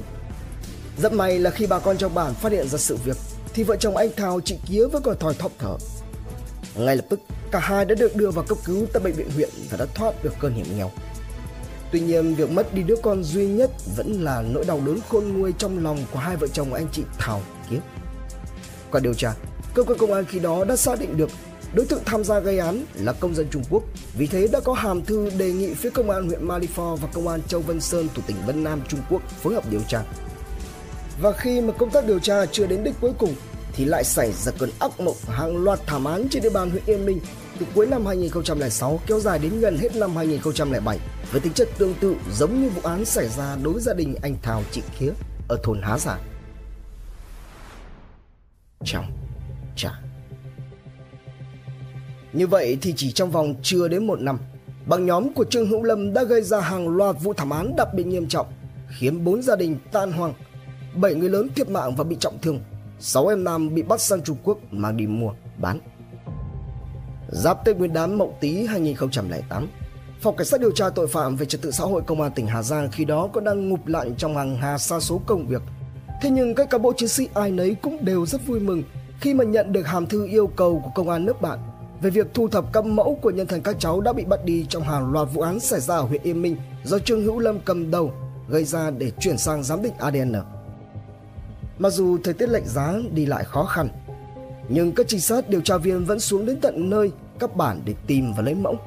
Rất 1.02 1.12
may 1.12 1.38
là 1.38 1.50
khi 1.50 1.66
bà 1.66 1.78
con 1.78 1.98
trong 1.98 2.14
bản 2.14 2.34
phát 2.34 2.52
hiện 2.52 2.68
ra 2.68 2.78
sự 2.78 2.96
việc 3.04 3.16
thì 3.54 3.62
vợ 3.62 3.76
chồng 3.76 3.96
anh 3.96 4.08
thào 4.16 4.40
chị 4.40 4.56
Kía 4.66 4.86
vẫn 4.86 5.02
còn 5.02 5.18
thòi 5.18 5.34
thóp 5.34 5.52
thở. 5.58 5.76
Ngay 6.76 6.96
lập 6.96 7.04
tức, 7.10 7.20
cả 7.50 7.58
hai 7.58 7.84
đã 7.84 7.94
được 7.94 8.16
đưa 8.16 8.30
vào 8.30 8.44
cấp 8.48 8.58
cứu 8.64 8.86
tại 8.92 9.02
bệnh 9.02 9.14
viện 9.14 9.30
huyện 9.34 9.50
và 9.70 9.76
đã 9.76 9.86
thoát 9.94 10.24
được 10.24 10.32
cơn 10.40 10.54
hiểm 10.54 10.66
nghèo. 10.76 10.90
Tuy 11.94 12.00
nhiên, 12.00 12.34
việc 12.34 12.50
mất 12.50 12.74
đi 12.74 12.82
đứa 12.82 12.96
con 13.02 13.22
duy 13.22 13.46
nhất 13.46 13.70
vẫn 13.96 14.12
là 14.12 14.42
nỗi 14.42 14.64
đau 14.64 14.80
đớn 14.86 14.98
khôn 15.08 15.24
nguôi 15.28 15.52
trong 15.58 15.84
lòng 15.84 15.98
của 16.12 16.18
hai 16.18 16.36
vợ 16.36 16.46
chồng 16.46 16.74
anh 16.74 16.86
chị 16.92 17.02
Thảo 17.18 17.40
Kiếp. 17.70 17.78
Qua 18.90 19.00
điều 19.00 19.14
tra, 19.14 19.34
cơ 19.74 19.82
quan 19.82 19.98
công 19.98 20.12
an 20.12 20.24
khi 20.28 20.38
đó 20.38 20.64
đã 20.64 20.76
xác 20.76 21.00
định 21.00 21.16
được 21.16 21.30
đối 21.74 21.86
tượng 21.86 22.02
tham 22.04 22.24
gia 22.24 22.38
gây 22.38 22.58
án 22.58 22.84
là 22.94 23.12
công 23.12 23.34
dân 23.34 23.46
Trung 23.50 23.62
Quốc. 23.70 23.82
Vì 24.18 24.26
thế 24.26 24.48
đã 24.52 24.60
có 24.60 24.72
hàm 24.72 25.04
thư 25.04 25.30
đề 25.30 25.52
nghị 25.52 25.74
phía 25.74 25.90
công 25.90 26.10
an 26.10 26.26
huyện 26.26 26.48
Malifor 26.48 26.96
và 26.96 27.08
công 27.12 27.28
an 27.28 27.40
Châu 27.48 27.60
Vân 27.60 27.80
Sơn 27.80 28.08
thuộc 28.14 28.26
tỉnh 28.26 28.36
Vân 28.46 28.64
Nam 28.64 28.82
Trung 28.88 29.00
Quốc 29.10 29.22
phối 29.42 29.54
hợp 29.54 29.70
điều 29.70 29.82
tra. 29.88 30.02
Và 31.20 31.32
khi 31.32 31.60
mà 31.60 31.72
công 31.78 31.90
tác 31.90 32.06
điều 32.06 32.18
tra 32.18 32.46
chưa 32.46 32.66
đến 32.66 32.84
đích 32.84 32.94
cuối 33.00 33.12
cùng 33.18 33.34
thì 33.72 33.84
lại 33.84 34.04
xảy 34.04 34.32
ra 34.32 34.52
cơn 34.58 34.70
ác 34.78 35.00
mộng 35.00 35.16
hàng 35.28 35.56
loạt 35.56 35.80
thảm 35.86 36.04
án 36.04 36.28
trên 36.30 36.42
địa 36.42 36.50
bàn 36.50 36.70
huyện 36.70 36.82
Yên 36.86 37.06
Minh 37.06 37.20
từ 37.60 37.66
cuối 37.74 37.86
năm 37.86 38.06
2006 38.06 39.00
kéo 39.06 39.20
dài 39.20 39.38
đến 39.38 39.60
gần 39.60 39.78
hết 39.78 39.96
năm 39.96 40.16
2007 40.16 40.98
với 41.32 41.40
tính 41.40 41.52
chất 41.52 41.68
tương 41.78 41.94
tự 42.00 42.16
giống 42.32 42.60
như 42.62 42.68
vụ 42.68 42.80
án 42.84 43.04
xảy 43.04 43.28
ra 43.28 43.56
đối 43.62 43.72
với 43.72 43.82
gia 43.82 43.94
đình 43.94 44.14
anh 44.22 44.36
Thảo 44.42 44.62
chị 44.72 44.82
Khía 44.98 45.12
ở 45.48 45.58
thôn 45.62 45.82
Há 45.82 45.98
Giả. 45.98 46.18
Trong 48.84 49.04
trả 49.76 49.90
Như 52.32 52.46
vậy 52.46 52.78
thì 52.82 52.94
chỉ 52.96 53.12
trong 53.12 53.30
vòng 53.30 53.54
chưa 53.62 53.88
đến 53.88 54.06
một 54.06 54.20
năm, 54.20 54.38
băng 54.86 55.06
nhóm 55.06 55.32
của 55.34 55.44
Trương 55.44 55.66
Hữu 55.66 55.82
Lâm 55.82 56.14
đã 56.14 56.24
gây 56.24 56.42
ra 56.42 56.60
hàng 56.60 56.88
loạt 56.88 57.16
vụ 57.22 57.32
thảm 57.32 57.50
án 57.50 57.76
đặc 57.76 57.88
biệt 57.94 58.06
nghiêm 58.06 58.28
trọng, 58.28 58.46
khiến 58.98 59.24
bốn 59.24 59.42
gia 59.42 59.56
đình 59.56 59.78
tan 59.92 60.12
hoang, 60.12 60.34
bảy 60.94 61.14
người 61.14 61.28
lớn 61.28 61.48
thiệt 61.56 61.68
mạng 61.68 61.94
và 61.96 62.04
bị 62.04 62.16
trọng 62.20 62.38
thương, 62.38 62.60
sáu 62.98 63.26
em 63.26 63.44
nam 63.44 63.74
bị 63.74 63.82
bắt 63.82 64.00
sang 64.00 64.22
Trung 64.22 64.36
Quốc 64.44 64.58
mang 64.70 64.96
đi 64.96 65.06
mua, 65.06 65.32
bán. 65.58 65.80
Giáp 67.34 67.64
Tết 67.64 67.76
Nguyên 67.76 67.92
đán 67.92 68.18
Mậu 68.18 68.36
Tý 68.40 68.66
2008, 68.66 69.68
Phòng 70.20 70.36
Cảnh 70.36 70.46
sát 70.46 70.60
điều 70.60 70.72
tra 70.72 70.90
tội 70.90 71.06
phạm 71.06 71.36
về 71.36 71.46
trật 71.46 71.62
tự 71.62 71.70
xã 71.70 71.84
hội 71.84 72.02
Công 72.06 72.20
an 72.20 72.32
tỉnh 72.34 72.46
Hà 72.46 72.62
Giang 72.62 72.90
khi 72.90 73.04
đó 73.04 73.28
có 73.32 73.40
đang 73.40 73.68
ngụp 73.68 73.86
lặn 73.86 74.14
trong 74.16 74.36
hàng 74.36 74.56
hà 74.56 74.78
sa 74.78 75.00
số 75.00 75.20
công 75.26 75.46
việc. 75.46 75.62
Thế 76.22 76.30
nhưng 76.30 76.54
các 76.54 76.70
cán 76.70 76.82
bộ 76.82 76.92
chiến 76.96 77.08
sĩ 77.08 77.28
ai 77.34 77.50
nấy 77.50 77.76
cũng 77.82 78.04
đều 78.04 78.26
rất 78.26 78.46
vui 78.46 78.60
mừng 78.60 78.82
khi 79.20 79.34
mà 79.34 79.44
nhận 79.44 79.72
được 79.72 79.86
hàm 79.86 80.06
thư 80.06 80.26
yêu 80.26 80.46
cầu 80.46 80.80
của 80.84 80.90
công 80.94 81.10
an 81.10 81.24
nước 81.24 81.40
bạn 81.40 81.58
về 82.00 82.10
việc 82.10 82.26
thu 82.34 82.48
thập 82.48 82.72
các 82.72 82.84
mẫu 82.84 83.18
của 83.22 83.30
nhân 83.30 83.46
thân 83.46 83.62
các 83.62 83.76
cháu 83.78 84.00
đã 84.00 84.12
bị 84.12 84.24
bắt 84.24 84.44
đi 84.44 84.66
trong 84.68 84.82
hàng 84.82 85.12
loạt 85.12 85.28
vụ 85.32 85.42
án 85.42 85.60
xảy 85.60 85.80
ra 85.80 85.96
ở 85.96 86.02
huyện 86.02 86.22
Yên 86.22 86.42
Minh 86.42 86.56
do 86.84 86.98
Trương 86.98 87.24
Hữu 87.24 87.38
Lâm 87.38 87.60
cầm 87.60 87.90
đầu 87.90 88.12
gây 88.48 88.64
ra 88.64 88.90
để 88.90 89.10
chuyển 89.20 89.38
sang 89.38 89.62
giám 89.62 89.82
định 89.82 89.94
ADN. 89.98 90.34
Mặc 91.78 91.90
dù 91.90 92.18
thời 92.24 92.34
tiết 92.34 92.48
lạnh 92.48 92.66
giá 92.66 92.94
đi 93.12 93.26
lại 93.26 93.44
khó 93.44 93.64
khăn, 93.64 93.88
nhưng 94.68 94.92
các 94.92 95.08
trinh 95.08 95.20
sát 95.20 95.48
điều 95.48 95.60
tra 95.60 95.76
viên 95.76 96.04
vẫn 96.04 96.20
xuống 96.20 96.46
đến 96.46 96.60
tận 96.60 96.90
nơi 96.90 97.10
các 97.38 97.56
bản 97.56 97.80
để 97.84 97.94
tìm 98.06 98.32
và 98.36 98.42
lấy 98.42 98.54
mẫu. 98.54 98.78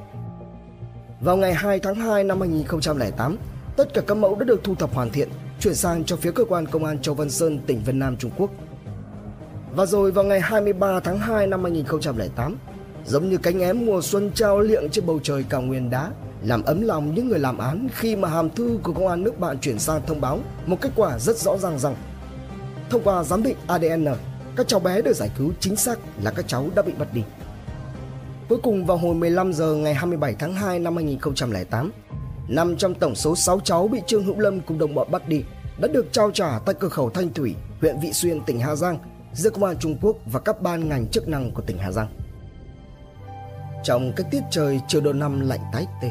Vào 1.20 1.36
ngày 1.36 1.54
2 1.54 1.80
tháng 1.80 1.94
2 1.94 2.24
năm 2.24 2.40
2008, 2.40 3.36
tất 3.76 3.94
cả 3.94 4.00
các 4.06 4.14
mẫu 4.14 4.34
đã 4.34 4.44
được 4.44 4.64
thu 4.64 4.74
thập 4.74 4.94
hoàn 4.94 5.10
thiện, 5.10 5.28
chuyển 5.60 5.74
sang 5.74 6.04
cho 6.04 6.16
phía 6.16 6.32
cơ 6.32 6.44
quan 6.44 6.66
công 6.66 6.84
an 6.84 6.98
Châu 6.98 7.14
Văn 7.14 7.30
Sơn, 7.30 7.58
tỉnh 7.66 7.82
Vân 7.84 7.98
Nam, 7.98 8.16
Trung 8.16 8.30
Quốc. 8.36 8.50
Và 9.74 9.86
rồi 9.86 10.12
vào 10.12 10.24
ngày 10.24 10.40
23 10.40 11.00
tháng 11.00 11.18
2 11.18 11.46
năm 11.46 11.62
2008, 11.62 12.56
giống 13.06 13.28
như 13.28 13.36
cánh 13.36 13.60
én 13.60 13.86
mùa 13.86 14.00
xuân 14.02 14.30
trao 14.34 14.60
liệng 14.60 14.90
trên 14.90 15.06
bầu 15.06 15.20
trời 15.22 15.44
cao 15.48 15.62
nguyên 15.62 15.90
đá, 15.90 16.10
làm 16.42 16.62
ấm 16.62 16.82
lòng 16.82 17.14
những 17.14 17.28
người 17.28 17.38
làm 17.38 17.58
án 17.58 17.88
khi 17.94 18.16
mà 18.16 18.28
hàm 18.28 18.50
thư 18.50 18.78
của 18.82 18.92
công 18.92 19.08
an 19.08 19.22
nước 19.22 19.38
bạn 19.38 19.58
chuyển 19.58 19.78
sang 19.78 20.00
thông 20.06 20.20
báo 20.20 20.40
một 20.66 20.80
kết 20.80 20.90
quả 20.96 21.18
rất 21.18 21.36
rõ 21.36 21.58
ràng 21.58 21.78
rằng 21.78 21.94
thông 22.90 23.02
qua 23.04 23.24
giám 23.24 23.42
định 23.42 23.56
ADN, 23.66 24.06
các 24.56 24.68
cháu 24.68 24.80
bé 24.80 25.02
được 25.02 25.16
giải 25.16 25.30
cứu 25.38 25.52
chính 25.60 25.76
xác 25.76 25.98
là 26.22 26.30
các 26.30 26.48
cháu 26.48 26.68
đã 26.74 26.82
bị 26.82 26.92
bắt 26.98 27.08
đi. 27.14 27.22
Cuối 28.48 28.58
cùng 28.62 28.86
vào 28.86 28.96
hồi 28.96 29.14
15 29.14 29.52
giờ 29.52 29.74
ngày 29.74 29.94
27 29.94 30.34
tháng 30.38 30.54
2 30.54 30.78
năm 30.78 30.96
2008, 30.96 31.92
năm 32.48 32.76
trong 32.76 32.94
tổng 32.94 33.14
số 33.14 33.36
6 33.36 33.60
cháu 33.60 33.88
bị 33.88 34.00
Trương 34.06 34.24
Hữu 34.24 34.38
Lâm 34.38 34.60
cùng 34.60 34.78
đồng 34.78 34.94
bọn 34.94 35.10
bắt 35.10 35.28
đi 35.28 35.44
đã 35.80 35.88
được 35.88 36.12
trao 36.12 36.30
trả 36.30 36.58
tại 36.66 36.74
cửa 36.80 36.88
khẩu 36.88 37.10
Thanh 37.10 37.32
Thủy, 37.32 37.54
huyện 37.80 37.96
Vị 38.02 38.12
Xuyên, 38.12 38.40
tỉnh 38.40 38.60
Hà 38.60 38.74
Giang 38.74 38.98
giữa 39.32 39.50
công 39.50 39.64
an 39.64 39.76
Trung 39.78 39.98
Quốc 40.02 40.16
và 40.26 40.40
các 40.40 40.62
ban 40.62 40.88
ngành 40.88 41.06
chức 41.06 41.28
năng 41.28 41.50
của 41.50 41.62
tỉnh 41.62 41.78
Hà 41.78 41.92
Giang. 41.92 42.08
Trong 43.84 44.12
cái 44.16 44.26
tiết 44.30 44.42
trời 44.50 44.80
chiều 44.88 45.00
đầu 45.00 45.12
năm 45.12 45.40
lạnh 45.40 45.60
tái 45.72 45.86
tê, 46.02 46.10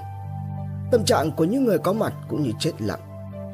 tâm 0.91 1.06
trạng 1.06 1.32
của 1.32 1.43
những 1.43 1.65
người 1.65 1.78
có 1.78 1.93
mặt 1.93 2.13
cũng 2.30 2.43
như 2.43 2.52
chết 2.60 2.71
lặng 2.80 3.00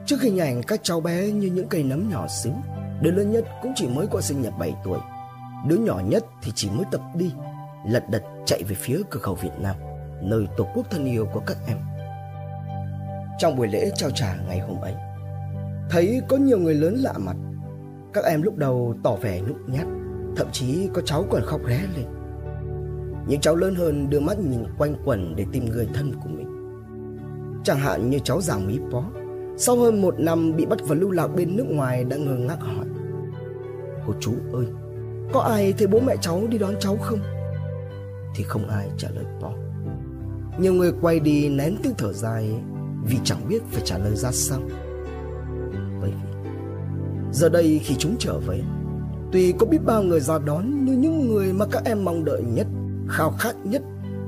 trước 0.05 0.21
hình 0.21 0.39
ảnh 0.39 0.63
các 0.63 0.79
cháu 0.83 1.01
bé 1.01 1.31
như 1.31 1.47
những 1.47 1.67
cây 1.67 1.83
nấm 1.83 2.09
nhỏ 2.09 2.27
xíu. 2.27 2.53
Đứa 3.01 3.11
lớn 3.11 3.31
nhất 3.31 3.45
cũng 3.61 3.73
chỉ 3.75 3.87
mới 3.87 4.07
qua 4.07 4.21
sinh 4.21 4.41
nhật 4.41 4.53
7 4.59 4.73
tuổi. 4.83 4.99
Đứa 5.67 5.77
nhỏ 5.77 6.01
nhất 6.05 6.25
thì 6.41 6.51
chỉ 6.55 6.69
mới 6.69 6.85
tập 6.91 7.01
đi, 7.15 7.31
lật 7.85 8.03
đật 8.09 8.23
chạy 8.45 8.63
về 8.63 8.75
phía 8.75 9.01
cửa 9.09 9.19
khẩu 9.19 9.35
Việt 9.35 9.53
Nam, 9.59 9.75
nơi 10.21 10.47
tổ 10.57 10.67
quốc 10.75 10.85
thân 10.91 11.05
yêu 11.05 11.27
của 11.33 11.41
các 11.47 11.57
em. 11.67 11.77
Trong 13.39 13.55
buổi 13.55 13.67
lễ 13.67 13.91
trao 13.95 14.09
trả 14.09 14.35
ngày 14.47 14.59
hôm 14.59 14.81
ấy, 14.81 14.93
thấy 15.89 16.21
có 16.29 16.37
nhiều 16.37 16.59
người 16.59 16.73
lớn 16.73 16.95
lạ 16.95 17.13
mặt. 17.17 17.35
Các 18.13 18.23
em 18.25 18.41
lúc 18.41 18.57
đầu 18.57 18.95
tỏ 19.03 19.15
vẻ 19.15 19.41
nhút 19.41 19.57
nhát, 19.67 19.85
thậm 20.35 20.47
chí 20.51 20.89
có 20.93 21.01
cháu 21.01 21.25
còn 21.29 21.41
khóc 21.45 21.61
ré 21.67 21.81
lên. 21.97 22.05
Những 23.27 23.39
cháu 23.41 23.55
lớn 23.55 23.75
hơn 23.75 24.09
đưa 24.09 24.19
mắt 24.19 24.39
nhìn 24.39 24.63
quanh 24.77 24.95
quẩn 25.05 25.35
để 25.35 25.45
tìm 25.51 25.65
người 25.65 25.87
thân 25.93 26.13
của 26.23 26.29
mình. 26.29 26.47
Chẳng 27.63 27.79
hạn 27.79 28.09
như 28.09 28.19
cháu 28.19 28.41
già 28.41 28.57
Mỹ 28.57 28.79
Pó, 28.91 29.03
sau 29.57 29.75
hơn 29.79 30.01
một 30.01 30.19
năm 30.19 30.55
bị 30.55 30.65
bắt 30.65 30.79
vào 30.81 30.95
lưu 30.95 31.11
lạc 31.11 31.27
bên 31.27 31.55
nước 31.55 31.65
ngoài 31.69 32.03
đã 32.03 32.17
ngơ 32.17 32.35
ngác 32.35 32.61
hỏi 32.61 32.85
Cô 34.07 34.13
chú 34.19 34.31
ơi, 34.53 34.65
có 35.33 35.39
ai 35.39 35.73
thấy 35.77 35.87
bố 35.87 35.99
mẹ 35.99 36.15
cháu 36.21 36.41
đi 36.49 36.57
đón 36.57 36.75
cháu 36.79 36.97
không? 37.01 37.19
Thì 38.35 38.43
không 38.43 38.69
ai 38.69 38.89
trả 38.97 39.09
lời 39.09 39.25
Paul. 39.41 39.55
Nhiều 40.59 40.73
người 40.73 40.93
quay 41.01 41.19
đi 41.19 41.49
nén 41.49 41.75
tiếng 41.83 41.93
thở 41.97 42.13
dài 42.13 42.51
Vì 43.05 43.17
chẳng 43.23 43.47
biết 43.49 43.63
phải 43.71 43.81
trả 43.85 43.97
lời 43.97 44.15
ra 44.15 44.31
sao. 44.31 44.59
Bởi 46.01 46.11
vì, 46.11 46.39
Giờ 47.31 47.49
đây 47.49 47.81
khi 47.83 47.95
chúng 47.95 48.15
trở 48.19 48.39
về, 48.39 48.61
Tuy 49.31 49.51
có 49.51 49.65
biết 49.65 49.79
bao 49.85 50.03
người 50.03 50.19
ra 50.19 50.39
đón 50.45 50.85
Như 50.85 50.93
những 50.93 51.27
người 51.27 51.53
mà 51.53 51.65
các 51.71 51.85
em 51.85 52.05
mong 52.05 52.25
đợi 52.25 52.43
nhất, 52.43 52.67
Khao 53.09 53.31
khát 53.39 53.55
nhất, 53.63 53.81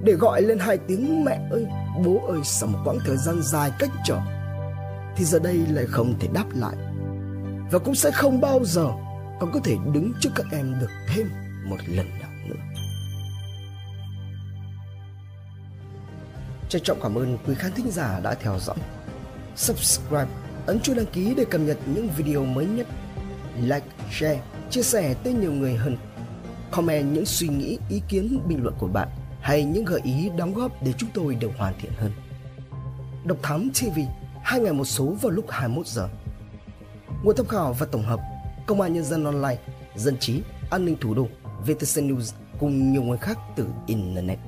Để 0.03 0.13
gọi 0.13 0.41
lên 0.41 0.59
hai 0.59 0.77
tiếng 0.77 1.25
mẹ 1.25 1.47
ơi, 1.51 1.67
Bố 2.05 2.21
ơi 2.27 2.39
sau 2.43 2.69
một 2.69 2.79
quãng 2.85 2.97
thời 3.05 3.17
gian 3.17 3.41
dài 3.41 3.71
cách 3.79 3.91
trở, 4.05 4.19
Thì 5.15 5.25
giờ 5.25 5.39
đây 5.39 5.57
lại 5.69 5.85
không 5.85 6.13
thể 6.19 6.27
đáp 6.33 6.45
lại. 6.55 6.75
Và 7.71 7.79
cũng 7.79 7.95
sẽ 7.95 8.11
không 8.11 8.41
bao 8.41 8.59
giờ 8.63 8.87
Còn 9.39 9.51
có 9.53 9.59
thể 9.63 9.75
đứng 9.93 10.13
trước 10.19 10.29
các 10.35 10.45
em 10.51 10.75
được 10.79 10.89
thêm 11.09 11.27
một 11.69 11.77
lần 11.87 12.05
nào 12.19 12.29
nữa. 12.49 12.55
Trân 16.75 16.83
trọng 16.83 17.01
cảm 17.01 17.15
ơn 17.17 17.37
quý 17.47 17.55
khán 17.55 17.71
thính 17.71 17.91
giả 17.91 18.19
đã 18.19 18.33
theo 18.33 18.59
dõi 18.59 18.75
Subscribe, 19.55 20.27
ấn 20.65 20.79
chuông 20.79 20.95
đăng 20.95 21.05
ký 21.05 21.33
để 21.37 21.45
cập 21.45 21.61
nhật 21.61 21.77
những 21.85 22.09
video 22.17 22.45
mới 22.45 22.65
nhất 22.65 22.87
Like, 23.61 23.85
share, 24.11 24.41
chia 24.69 24.81
sẻ 24.83 25.15
tới 25.23 25.33
nhiều 25.33 25.51
người 25.51 25.75
hơn 25.75 25.97
Comment 26.71 27.13
những 27.13 27.25
suy 27.25 27.47
nghĩ, 27.47 27.77
ý 27.89 28.01
kiến, 28.09 28.39
bình 28.47 28.63
luận 28.63 28.75
của 28.79 28.87
bạn 28.87 29.07
hay 29.41 29.63
những 29.63 29.85
gợi 29.85 30.01
ý 30.03 30.29
đóng 30.37 30.53
góp 30.53 30.83
để 30.83 30.93
chúng 30.97 31.09
tôi 31.13 31.35
được 31.35 31.51
hoàn 31.57 31.73
thiện 31.81 31.91
hơn. 31.97 32.11
Độc 33.25 33.37
Thám 33.43 33.69
TV, 33.69 33.99
hai 34.43 34.59
ngày 34.59 34.73
một 34.73 34.85
số 34.85 35.05
vào 35.05 35.31
lúc 35.31 35.45
21 35.49 35.87
giờ. 35.87 36.09
Nguồn 37.23 37.35
tham 37.35 37.47
khảo 37.47 37.73
và 37.73 37.85
tổng 37.85 38.03
hợp 38.03 38.19
Công 38.65 38.81
an 38.81 38.93
Nhân 38.93 39.03
dân 39.03 39.25
Online, 39.25 39.57
Dân 39.95 40.17
trí, 40.19 40.41
An 40.69 40.85
ninh 40.85 40.97
Thủ 41.01 41.13
đô, 41.13 41.27
VTC 41.65 42.03
News 42.03 42.33
cùng 42.59 42.91
nhiều 42.91 43.01
nguồn 43.01 43.17
khác 43.17 43.37
từ 43.55 43.67
Internet. 43.87 44.39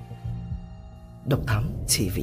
Độc 1.30 1.40
Thám 1.48 1.64
TV 1.88 2.20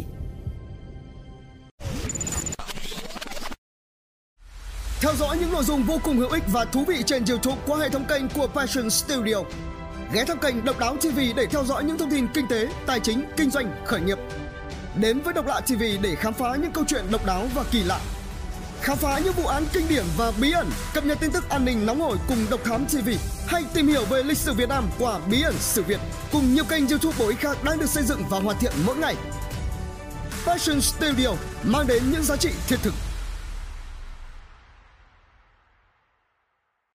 Theo 5.01 5.14
dõi 5.19 5.37
những 5.40 5.53
nội 5.53 5.64
dung 5.64 5.83
vô 5.83 5.99
cùng 6.05 6.17
hữu 6.17 6.31
ích 6.31 6.43
và 6.53 6.64
thú 6.64 6.85
vị 6.85 7.03
trên 7.07 7.25
YouTube 7.29 7.57
qua 7.67 7.79
hệ 7.79 7.88
thống 7.88 8.05
kênh 8.09 8.29
của 8.29 8.47
Passion 8.47 8.90
Studio. 8.90 9.37
Ghé 10.12 10.25
thăm 10.25 10.38
kênh 10.38 10.64
Độc 10.64 10.79
Đáo 10.79 10.97
TV 10.97 11.19
để 11.37 11.47
theo 11.47 11.64
dõi 11.64 11.85
những 11.85 11.99
thông 11.99 12.11
tin 12.11 12.27
kinh 12.35 12.47
tế, 12.49 12.69
tài 12.87 13.01
chính, 13.01 13.25
kinh 13.37 13.51
doanh, 13.51 13.75
khởi 13.85 14.01
nghiệp. 14.01 14.19
Đến 14.97 15.21
với 15.21 15.35
Độc 15.35 15.47
Lạ 15.47 15.61
TV 15.61 15.83
để 16.03 16.14
khám 16.14 16.35
phá 16.35 16.57
những 16.57 16.73
câu 16.73 16.85
chuyện 16.88 17.05
độc 17.11 17.27
đáo 17.27 17.49
và 17.55 17.64
kỳ 17.71 17.83
lạ. 17.83 18.01
Khám 18.81 18.97
phá 18.97 19.19
những 19.25 19.33
vụ 19.33 19.47
án 19.47 19.64
kinh 19.73 19.88
điển 19.88 20.05
và 20.17 20.33
bí 20.40 20.53
ẩn, 20.53 20.71
cập 20.95 21.05
nhật 21.07 21.19
tin 21.21 21.31
tức 21.31 21.49
an 21.49 21.64
ninh 21.64 21.87
nóng 21.87 22.01
hổi 22.01 22.17
cùng 22.29 22.38
Độc 22.51 22.64
Thám 22.64 22.87
TV 22.87 23.09
hay 23.47 23.62
tìm 23.75 23.88
hiểu 23.88 24.05
về 24.05 24.23
lịch 24.23 24.38
sử 24.38 24.53
Việt 24.53 24.69
Nam 24.69 24.85
qua 24.99 25.19
Bí 25.31 25.43
ẩn 25.43 25.55
sử 25.59 25.83
Việt 25.83 26.01
cùng 26.35 26.55
nhiều 26.55 26.64
kênh 26.64 26.88
YouTube 26.88 27.16
bổ 27.18 27.29
ích 27.29 27.38
khác 27.38 27.64
đang 27.64 27.79
được 27.79 27.87
xây 27.87 28.05
dựng 28.05 28.23
và 28.31 28.40
hoàn 28.40 28.59
thiện 28.59 28.73
mỗi 28.87 28.97
ngày. 28.97 29.14
Fashion 30.44 30.81
Studio 30.81 31.29
mang 31.64 31.87
đến 31.87 32.03
những 32.11 32.23
giá 32.23 32.37
trị 32.37 32.51
thiết 32.68 32.77
thực 32.83 32.94